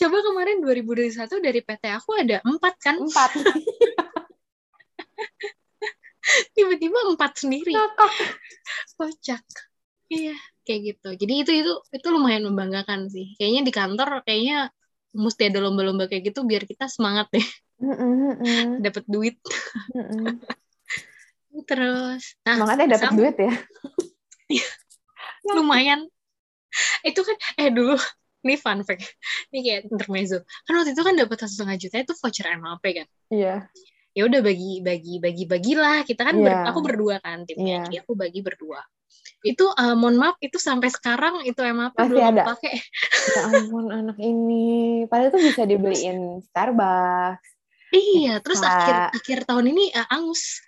[0.00, 3.36] Coba kemarin 2021 dari PT aku ada empat kan, empat.
[6.56, 7.76] Tiba-tiba empat sendiri.
[7.76, 8.12] Ngakak.
[8.96, 9.44] kocak.
[10.08, 10.32] Iya
[10.70, 11.08] kayak gitu.
[11.26, 13.34] Jadi itu itu itu lumayan membanggakan sih.
[13.34, 14.70] Kayaknya di kantor kayaknya
[15.10, 17.46] mesti ada lomba-lomba kayak gitu biar kita semangat deh.
[18.78, 19.36] Dapat duit.
[21.68, 23.52] Terus nah Semangatnya dapat duit ya?
[25.58, 26.06] Lumayan.
[27.02, 27.98] Itu kan eh dulu
[28.40, 29.04] ini fun fact.
[29.50, 30.40] Ini kayak intermezzo.
[30.64, 33.06] Kan waktu itu kan dapat satu setengah juta itu voucher MLP kan.
[33.28, 33.54] Iya.
[34.10, 36.02] Ya udah bagi bagi bagi bagilah.
[36.02, 36.68] Kita kan ber- Iya.
[36.68, 37.64] aku berdua kan timnya.
[37.64, 37.84] Iya.
[37.86, 38.80] Jadi aku bagi berdua.
[39.40, 42.42] Itu eh, mohon maaf itu sampai sekarang itu MLP Masih belum ada?
[42.48, 42.74] pakai.
[43.30, 45.04] Ya ampun anak ini.
[45.06, 47.48] Padahal tuh bisa dibeliin Starbucks.
[47.90, 48.70] Iya, terus Bisa.
[48.70, 50.62] akhir akhir tahun ini eh, angus.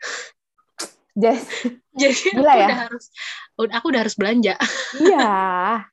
[1.13, 1.45] Just,
[2.01, 2.67] Jadi Gila aku ya?
[2.67, 3.05] udah harus
[3.71, 4.55] aku udah harus belanja.
[4.99, 5.29] iya.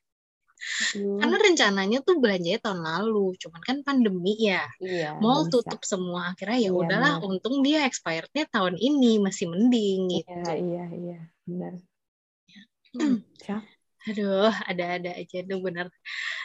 [0.94, 1.18] Aduh.
[1.20, 4.64] Karena rencananya tuh belanjanya tahun lalu, cuman kan pandemi ya.
[4.80, 5.60] iya, Mall bisa.
[5.60, 7.28] tutup semua akhirnya ya Iya, udahlah benar.
[7.28, 10.32] untung dia expirednya tahun ini masih mending gitu.
[10.32, 11.20] Iya, iya, iya.
[11.48, 11.72] Benar.
[12.96, 13.22] Hmm.
[13.44, 13.62] Siap.
[14.00, 15.92] Aduh, ada-ada aja tuh bener.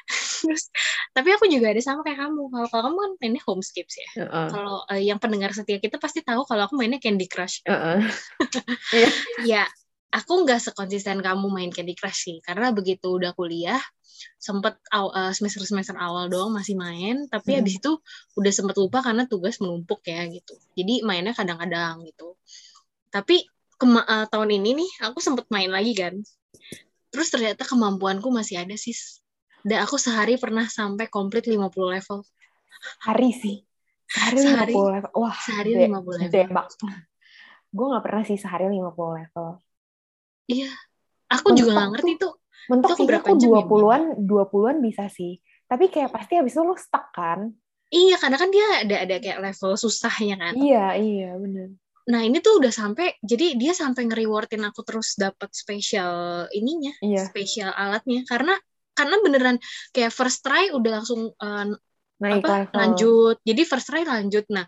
[0.44, 0.68] Terus,
[1.16, 2.52] tapi aku juga ada sama kayak kamu.
[2.52, 4.10] Kalau kalau kamu kan mainnya homescapes ya.
[4.22, 4.48] Heeh.
[4.52, 7.64] Kalau eh, yang pendengar setia kita pasti tahu kalau aku mainnya Candy Crush.
[7.64, 8.04] Heeh.
[9.52, 9.64] Ya,
[10.12, 12.38] aku nggak sekonsisten kamu main Candy Crush sih.
[12.42, 13.82] Karena begitu udah kuliah,
[14.40, 17.28] sempet aw- eh, semester-semester awal doang masih main.
[17.28, 17.58] Tapi Hmm.
[17.64, 17.92] habis itu
[18.36, 20.56] udah sempet lupa karena tugas menumpuk ya gitu.
[20.76, 22.36] Jadi mainnya kadang-kadang gitu.
[23.12, 23.44] Tapi
[23.76, 26.16] kema- eh, tahun ini nih, aku sempet main lagi kan.
[27.12, 29.20] Terus ternyata kemampuanku masih ada sis.
[29.66, 32.22] Dan aku sehari pernah sampai komplit 50 level.
[33.02, 33.58] Hari sih.
[34.06, 34.74] Sehari, Sehari.
[34.78, 35.12] 50 level.
[35.18, 36.68] Wah, Sehari gede- 50 level.
[37.76, 39.48] Gue gak pernah sih sehari 50 level.
[40.46, 40.70] Iya.
[41.30, 42.34] Aku juga nggak ngerti tuh.
[42.70, 45.38] Mentok Itu sih berapa aku ya, 20-an, 20-an bisa sih.
[45.66, 47.50] Tapi kayak pasti habis itu lo stuck kan?
[47.94, 50.54] Iya, karena kan dia ada ada kayak level susahnya kan.
[50.58, 51.70] Iya, iya, bener.
[52.06, 57.26] Nah, ini tuh udah sampai jadi dia sampai nge-rewardin aku terus dapat spesial ininya, Iya,
[57.30, 58.54] spesial alatnya karena
[58.94, 59.58] karena beneran
[59.92, 61.66] kayak first try udah langsung eh,
[62.22, 62.78] naik apa level.
[62.78, 63.36] lanjut.
[63.42, 64.46] Jadi first try lanjut.
[64.54, 64.66] Nah,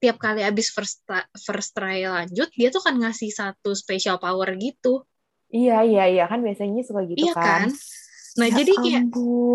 [0.00, 1.00] tiap kali abis first
[1.40, 5.08] first try lanjut, dia tuh kan ngasih satu special power gitu.
[5.54, 6.24] Iya, iya, iya.
[6.26, 7.70] Kan biasanya suka gitu iya kan?
[7.70, 7.78] kan.
[8.34, 9.02] Nah, Ya jadi kayak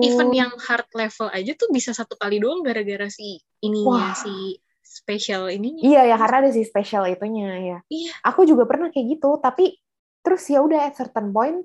[0.08, 4.16] event yang hard level aja tuh bisa satu kali doang gara-gara si ininya Wah.
[4.16, 5.84] si special ininya.
[5.84, 7.78] Iya ya karena ada si special itunya ya.
[7.91, 8.12] Iya.
[8.24, 9.76] Aku juga pernah kayak gitu, tapi
[10.24, 11.60] terus ya udah at certain point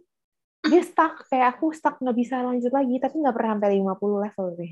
[0.65, 4.47] dia stuck kayak aku stuck nggak bisa lanjut lagi, tapi nggak pernah sampai 50 level
[4.59, 4.71] sih.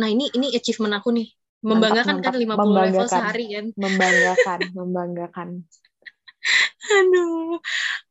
[0.00, 1.28] Nah, ini ini achievement aku nih.
[1.62, 2.58] Membanggakan Mantap, kan 50 mantap.
[2.58, 3.10] level Membanggakan.
[3.12, 3.66] sehari kan.
[3.78, 5.48] Membanggakan, membanggakan.
[6.98, 7.56] Aduh.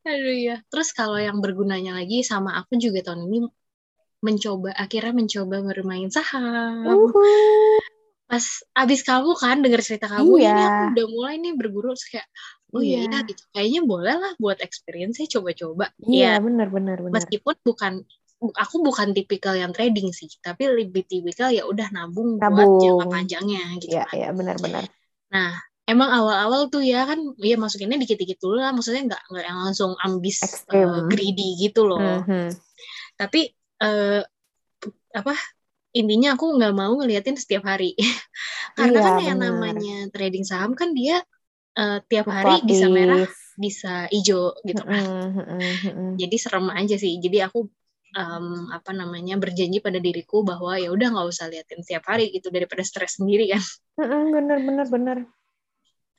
[0.08, 0.56] Aduh ya.
[0.72, 3.38] Terus kalau yang bergunanya lagi sama aku juga tahun ini
[4.22, 6.86] mencoba akhirnya mencoba bermain saham.
[6.86, 7.82] Uhuh.
[8.30, 8.46] Pas
[8.80, 10.52] abis kamu kan denger cerita kamu Iya.
[10.56, 12.28] ini aku udah mulai nih berguru terus kayak
[12.72, 13.20] oh iya, Iya.
[13.28, 13.44] gitu.
[13.52, 15.92] Kayaknya boleh lah buat experience saya coba-coba.
[16.00, 17.12] Ya, Iya, benar benar benar.
[17.20, 17.94] meskipun bukan
[18.40, 22.80] bu- aku bukan tipikal yang trading sih, tapi lebih tipikal ya udah nabung, buat Nabung.
[22.80, 24.16] jangka panjangnya gitu Iya, kan.
[24.16, 24.84] iya benar benar.
[25.28, 25.52] Nah,
[25.92, 29.92] emang awal-awal tuh ya kan, ya masukinnya dikit-dikit dulu lah, maksudnya nggak nggak yang langsung
[30.06, 30.38] ambis
[30.72, 32.24] eh, greedy gitu loh.
[32.24, 32.56] Mhm.
[33.20, 33.42] Tapi
[33.84, 34.22] eh,
[35.12, 35.34] apa
[35.92, 37.94] intinya aku nggak mau ngeliatin setiap hari,
[38.80, 39.52] karena Iya, kan yang benar.
[39.52, 41.20] namanya trading saham kan dia
[41.76, 43.22] eh, tiap hari bisa merah,
[43.60, 45.04] bisa hijau gitu kan.
[45.04, 45.62] Mhm, mhm,
[45.92, 46.10] mhm.
[46.22, 47.20] Jadi serem aja sih.
[47.20, 47.68] Jadi aku
[48.16, 52.52] em, apa namanya berjanji pada diriku bahwa ya udah nggak usah liatin setiap hari gitu
[52.52, 53.64] daripada stres sendiri kan.
[54.34, 55.18] Benar benar benar.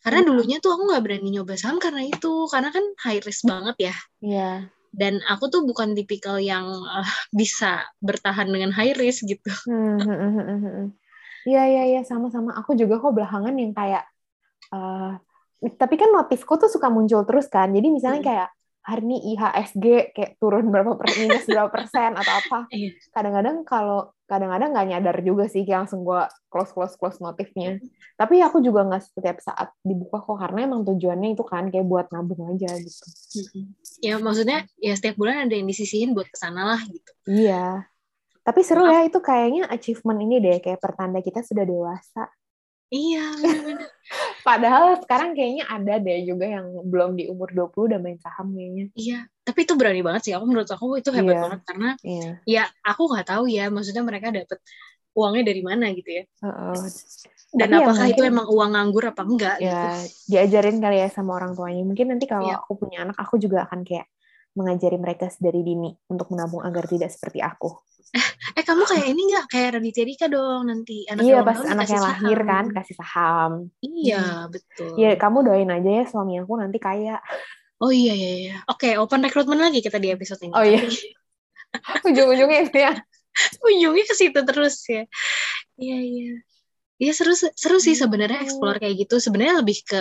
[0.02, 0.28] Karena Iya.
[0.28, 3.94] dulunya tuh aku nggak berani nyoba saham karena itu, karena kan high risk banget ya.
[4.20, 4.50] Iya.
[4.92, 9.48] Dan aku tuh bukan tipikal yang eh, bisa bertahan dengan high risk gitu.
[9.64, 10.86] Hmm, hmm, hmm.
[11.42, 12.54] Iya iya iya sama-sama.
[12.54, 14.04] Aku juga kok belakangan yang kayak
[14.70, 15.12] eh
[15.78, 17.70] tapi kan notifku tuh suka muncul terus kan.
[17.70, 18.28] Jadi misalnya Hmm.
[18.30, 18.48] kayak
[18.82, 22.58] hari ini IHSG kayak turun berapa per minus berapa persen atau apa.
[22.74, 22.90] Iya.
[23.14, 27.76] Kadang-kadang kalau kadang-kadang nggak nyadar juga sih kayak langsung gue close close close notifnya.
[28.16, 32.08] Tapi aku juga nggak setiap saat dibuka kok karena emang tujuannya itu kan kayak buat
[32.08, 33.04] nabung aja gitu.
[34.00, 37.12] Ya maksudnya ya setiap bulan ada yang disisihin buat ke sana lah gitu.
[37.28, 37.84] Iya.
[38.42, 42.32] Tapi seru ya itu kayaknya achievement ini deh kayak pertanda kita sudah dewasa.
[42.92, 43.88] Iya benar-benar.
[44.48, 48.86] Padahal sekarang kayaknya ada deh juga yang belum di umur 20 udah main saham kayaknya.
[48.92, 49.20] Iya.
[49.42, 50.32] Tapi itu berani banget sih.
[50.32, 51.42] Aku menurut aku itu hebat Iya.
[51.42, 52.30] banget karena Iya.
[52.46, 53.66] ya aku nggak tahu ya.
[53.68, 54.58] Maksudnya mereka dapet
[55.12, 56.24] uangnya dari mana gitu ya.
[56.46, 56.78] Heeh.
[57.52, 59.68] Dan Tapi ya apakah itu emang uang nganggur apa enggak gitu.
[59.68, 59.92] ya
[60.30, 61.82] diajarin kali ya sama orang tuanya.
[61.84, 62.56] Mungkin nanti kalau Iya.
[62.64, 64.08] aku punya anak, aku juga akan kayak
[64.52, 67.72] mengajari mereka dari dini untuk menabung agar tidak seperti aku.
[68.58, 72.36] Eh kamu kayak ini nggak kayak Raditya Dika dong nanti anaknya iya, pas anaknya lahir
[72.36, 72.50] saham.
[72.52, 73.52] kan kasih saham.
[73.80, 74.92] Iya betul.
[75.00, 77.16] Ya kamu doain aja ya suami aku nanti kaya.
[77.82, 78.54] Oh iya iya iya.
[78.70, 80.54] Oke open recruitment lagi kita di episode ini.
[80.54, 80.78] Oh, iya.
[82.06, 82.94] Ujung-ujungnya itu ya.
[83.64, 85.02] ujungnya ke situ terus ya.
[85.80, 86.32] Iya iya.
[87.02, 88.46] Iya seru seru sih sebenarnya Hmm.
[88.46, 89.18] explore kayak gitu.
[89.18, 90.00] Sebenarnya lebih ke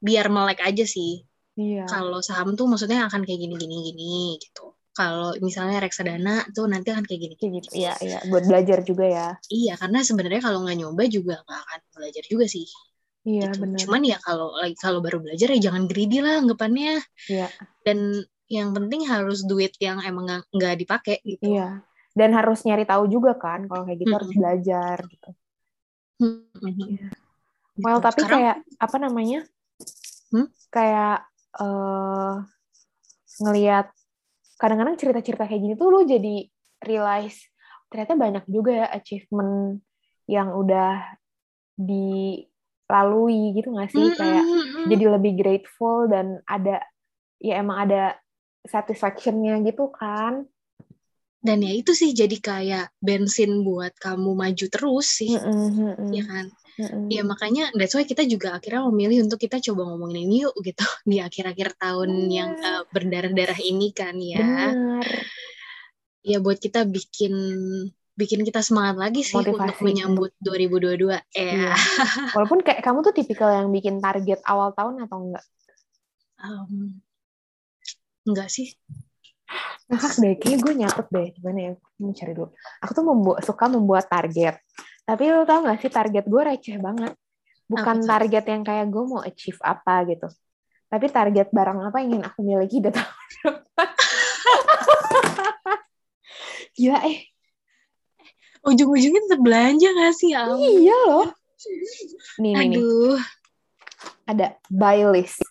[0.00, 1.20] biar melek aja sih.
[1.60, 1.84] Iya.
[1.84, 4.72] Kalau saham tuh maksudnya akan kayak gini gini gini gitu.
[4.94, 7.34] kalau misalnya reksadana tuh nanti akan kayak gini.
[7.34, 7.68] Kayak gitu.
[7.74, 8.18] Iya, iya.
[8.30, 9.28] Buat belajar juga ya.
[9.50, 12.62] Iya, karena sebenarnya kalau nggak nyoba juga nggak akan belajar juga sih.
[13.24, 13.60] Iya, gitu.
[13.64, 13.78] benar.
[13.80, 17.00] Cuman ya kalau lagi kalau baru belajar ya jangan greedy lah anggapannya.
[17.26, 17.48] Iya.
[17.80, 18.20] Dan
[18.52, 21.56] yang penting harus duit yang emang nggak- dipakai gitu.
[21.56, 21.80] Iya.
[22.14, 24.40] Dan harus nyari tahu juga kan kalau kayak gitu harus Mm-mm.
[24.44, 25.30] belajar gitu.
[26.20, 26.36] Mhm.
[26.60, 26.70] Iya.
[27.00, 27.82] Gitu.
[27.82, 29.40] Well, tapi Sekarang- kayak apa namanya?
[30.30, 30.46] Hmm?
[30.70, 32.34] Kayak eh
[33.42, 33.90] ngelihat
[34.60, 36.46] kadang-kadang cerita-cerita kayak gini tuh lu jadi
[36.86, 37.50] realize
[37.90, 39.82] ternyata banyak juga ya achievement
[40.30, 41.18] yang udah
[42.84, 44.06] dilalui gitu nggak sih?
[44.12, 44.84] Kayak Mm-mm.
[44.92, 46.84] jadi lebih grateful dan ada
[47.40, 48.16] ya emang ada
[48.64, 50.44] satisfaction-nya gitu kan.
[51.44, 56.24] dan ya itu sih jadi kayak bensin buat kamu maju terus sih, Mm-mm, mm-mm, ya
[56.24, 56.48] kan?
[56.80, 57.12] mm-mm.
[57.12, 60.80] Ya makanya that's why kita juga akhirnya memilih untuk kita coba ngomongin ini yuk gitu
[61.10, 62.80] di akhir-akhir tahun yang Iya.
[62.80, 64.40] uh, berdarah-darah ini kan ya.
[64.72, 65.04] Benar.
[66.24, 67.34] Ya buat kita bikin
[68.14, 71.18] bikin kita semangat lagi sih Motivasi untuk menyambut 2022.
[71.34, 71.44] Iya.
[71.70, 71.74] Ya.
[72.38, 75.44] Walaupun kayak kamu tuh tipikal yang bikin target awal tahun atau enggak?
[76.38, 77.02] Um,
[78.26, 78.78] enggak sih.
[79.90, 81.28] Ngakak deh, kayaknya gue nyatet deh.
[81.36, 81.72] Gimana ya?
[82.00, 82.48] Mau cari dulu.
[82.80, 84.62] Aku tuh membuat, suka membuat target.
[85.04, 87.12] Tapi lu tau gak sih, target gue receh banget.
[87.68, 90.28] Bukan Apa target yang kayak gue mau achieve apa gitu.
[90.88, 93.88] Tapi target barang apa yang ingin aku miliki di tahun depan.
[96.78, 97.33] Gila eh.
[98.64, 100.32] Ujung-ujungnya tetap belanja gak sih?
[100.32, 100.48] Ya.
[100.48, 101.28] Iya loh.
[102.40, 102.80] Nih, nih, nih.
[102.80, 103.20] Aduh.
[104.24, 105.44] Ada buy list.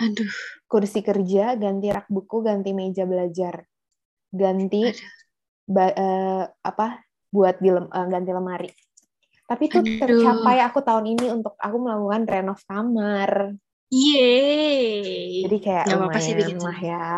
[0.00, 0.32] Aduh.
[0.66, 3.68] Kursi kerja, ganti rak buku, ganti meja belajar.
[4.32, 5.08] Ganti Aduh.
[5.68, 8.70] ba- eh, apa buat di lem- eh, ganti lemari.
[9.44, 10.00] Tapi itu Aduh.
[10.00, 13.52] tercapai aku tahun ini untuk aku melakukan renov kamar.
[13.92, 15.44] Yeay.
[15.44, 16.64] Jadi kayak Nggak apa-apa sih lumayan dikit.
[16.64, 17.08] lah ya.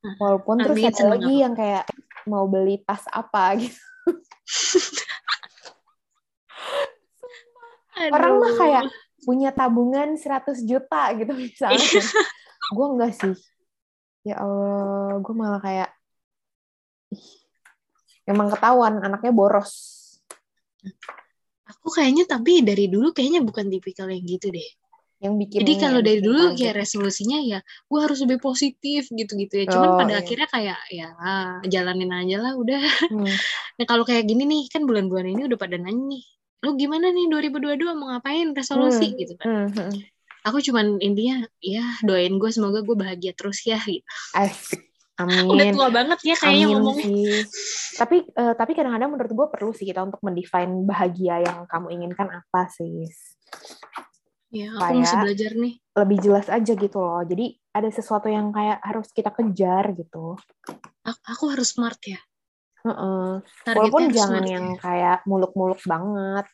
[0.00, 1.42] Nah, Walaupun terus ada lagi aku.
[1.44, 1.84] yang kayak
[2.26, 3.78] mau beli tas apa gitu.
[8.12, 8.84] Orang mah kayak
[9.24, 11.80] punya tabungan 100 juta gitu misalnya.
[11.80, 12.04] Iya.
[12.76, 13.34] gue enggak sih.
[14.26, 15.90] Ya Allah, gue malah kayak
[17.14, 17.26] ih,
[18.26, 19.94] emang ketahuan anaknya boros.
[21.66, 24.66] Aku kayaknya tapi dari dulu kayaknya bukan tipikal yang gitu deh.
[25.16, 26.58] Yang bikin Jadi kalau dari dulu target.
[26.58, 29.66] kayak resolusinya ya gue harus lebih positif gitu-gitu ya.
[29.66, 30.20] Cuman Oh, pada iya.
[30.20, 31.08] akhirnya kayak ya
[31.66, 32.82] jalanin aja lah udah.
[33.08, 33.24] Hmm.
[33.76, 36.24] Nah kalau kayak gini nih kan bulan-bulan ini udah pada nanya nih.
[36.60, 39.16] Lu gimana nih 2022 mau ngapain resolusi Hmm.
[39.16, 39.46] gitu kan.
[39.46, 39.92] Hmm, hmm.
[40.44, 44.04] Aku cuman intinya ya doain gue semoga gue bahagia terus ya gitu.
[44.32, 44.84] Asik.
[45.48, 45.72] Udah Amin.
[45.72, 47.04] tua banget ya kayaknya Amin ngomongnya.
[47.04, 47.36] sih.
[47.96, 52.28] Tapi eh, tapi kadang-kadang menurut gue perlu sih kita untuk mendefine bahagia yang kamu inginkan
[52.30, 53.08] apa sih.
[54.48, 55.74] Ya aku mesti belajar nih.
[55.92, 57.20] Lebih jelas aja gitu loh.
[57.22, 60.38] Jadi ada sesuatu yang kayak harus kita kejar gitu.
[61.02, 62.20] Aku, aku harus smart ya.
[62.82, 63.42] Heeh.
[63.62, 64.78] Targetnya Walaupun jangan smart yang ya.
[64.80, 66.46] kayak muluk-muluk banget.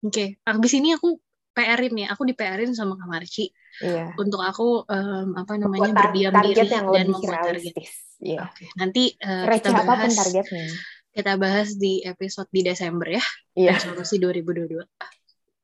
[0.00, 1.16] Oke, abis ini aku
[1.50, 2.06] PR-in ya.
[2.12, 3.48] Aku di PR-in sama Kak Marci
[3.80, 4.12] Iya.
[4.18, 7.44] untuk aku em, apa namanya Buat tar- berdiam target diri yang dan lebih membuat target.
[7.48, 7.90] realistis.
[8.20, 8.38] Iya.
[8.44, 10.66] Oke, nanti eh, kita apa pun bahas targetnya.
[11.10, 13.24] kita bahas di episode di Desember ya.
[13.56, 13.72] Iya.
[13.78, 14.84] Resolusi 2022.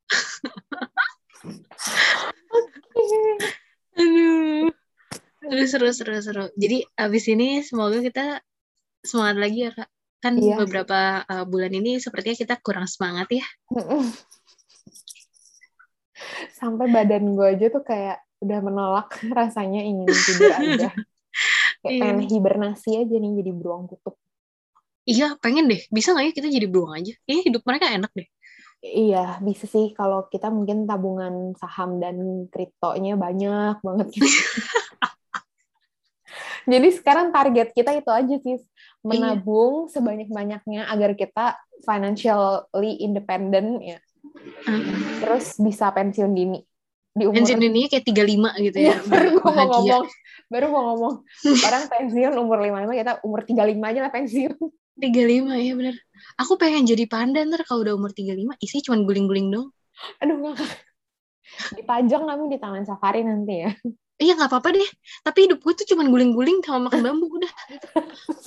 [3.96, 4.68] Aduh.
[5.46, 6.44] Aduh seru seru seru.
[6.58, 8.40] Jadi abis ini semoga kita
[9.00, 9.88] semangat lagi ya kak.
[10.16, 10.56] Kan Iya.
[10.58, 13.46] beberapa uh, bulan ini sepertinya kita kurang semangat ya.
[16.56, 20.90] Sampai badan gue aja tuh kayak udah menolak rasanya ingin tidur aja.
[21.84, 22.00] Kayak Iya.
[22.08, 24.16] pengen hibernasi aja nih jadi beruang kutub.
[25.04, 25.84] Iya pengen deh.
[25.92, 27.12] Bisa nggak ya kita jadi beruang aja?
[27.28, 28.26] Kayaknya hidup mereka enak deh.
[28.86, 34.26] Iya, bisa sih kalau kita mungkin tabungan saham dan kriptonya banyak banget gitu.
[36.66, 38.58] Jadi sekarang target kita itu aja sih,
[39.06, 43.98] menabung sebanyak-banyaknya agar kita financially independent ya.
[44.66, 45.22] Hmm.
[45.22, 46.58] Terus bisa pensiun dini
[47.16, 48.96] di umur Pensiun dininya kayak 35 gitu Iya, ya.
[49.08, 50.04] baru gua mau ngomong.
[50.52, 51.14] Baru mau ngomong.
[51.66, 54.52] Orang pensiun umur 55, kita umur 35 aja lah pensiun.
[55.00, 55.96] 35 ya bener.
[56.40, 59.72] Aku pengen jadi panda ntar kalau udah umur 35 isi cuman guling-guling dong.
[60.20, 60.70] Aduh, ngakak.
[61.78, 63.70] Dipajang kamu di taman safari nanti ya.
[64.16, 64.88] Iya nggak apa-apa deh.
[65.20, 67.52] Tapi hidup gue tuh cuman guling-guling sama makan bambu udah.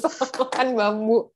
[0.42, 1.30] Makan bambu.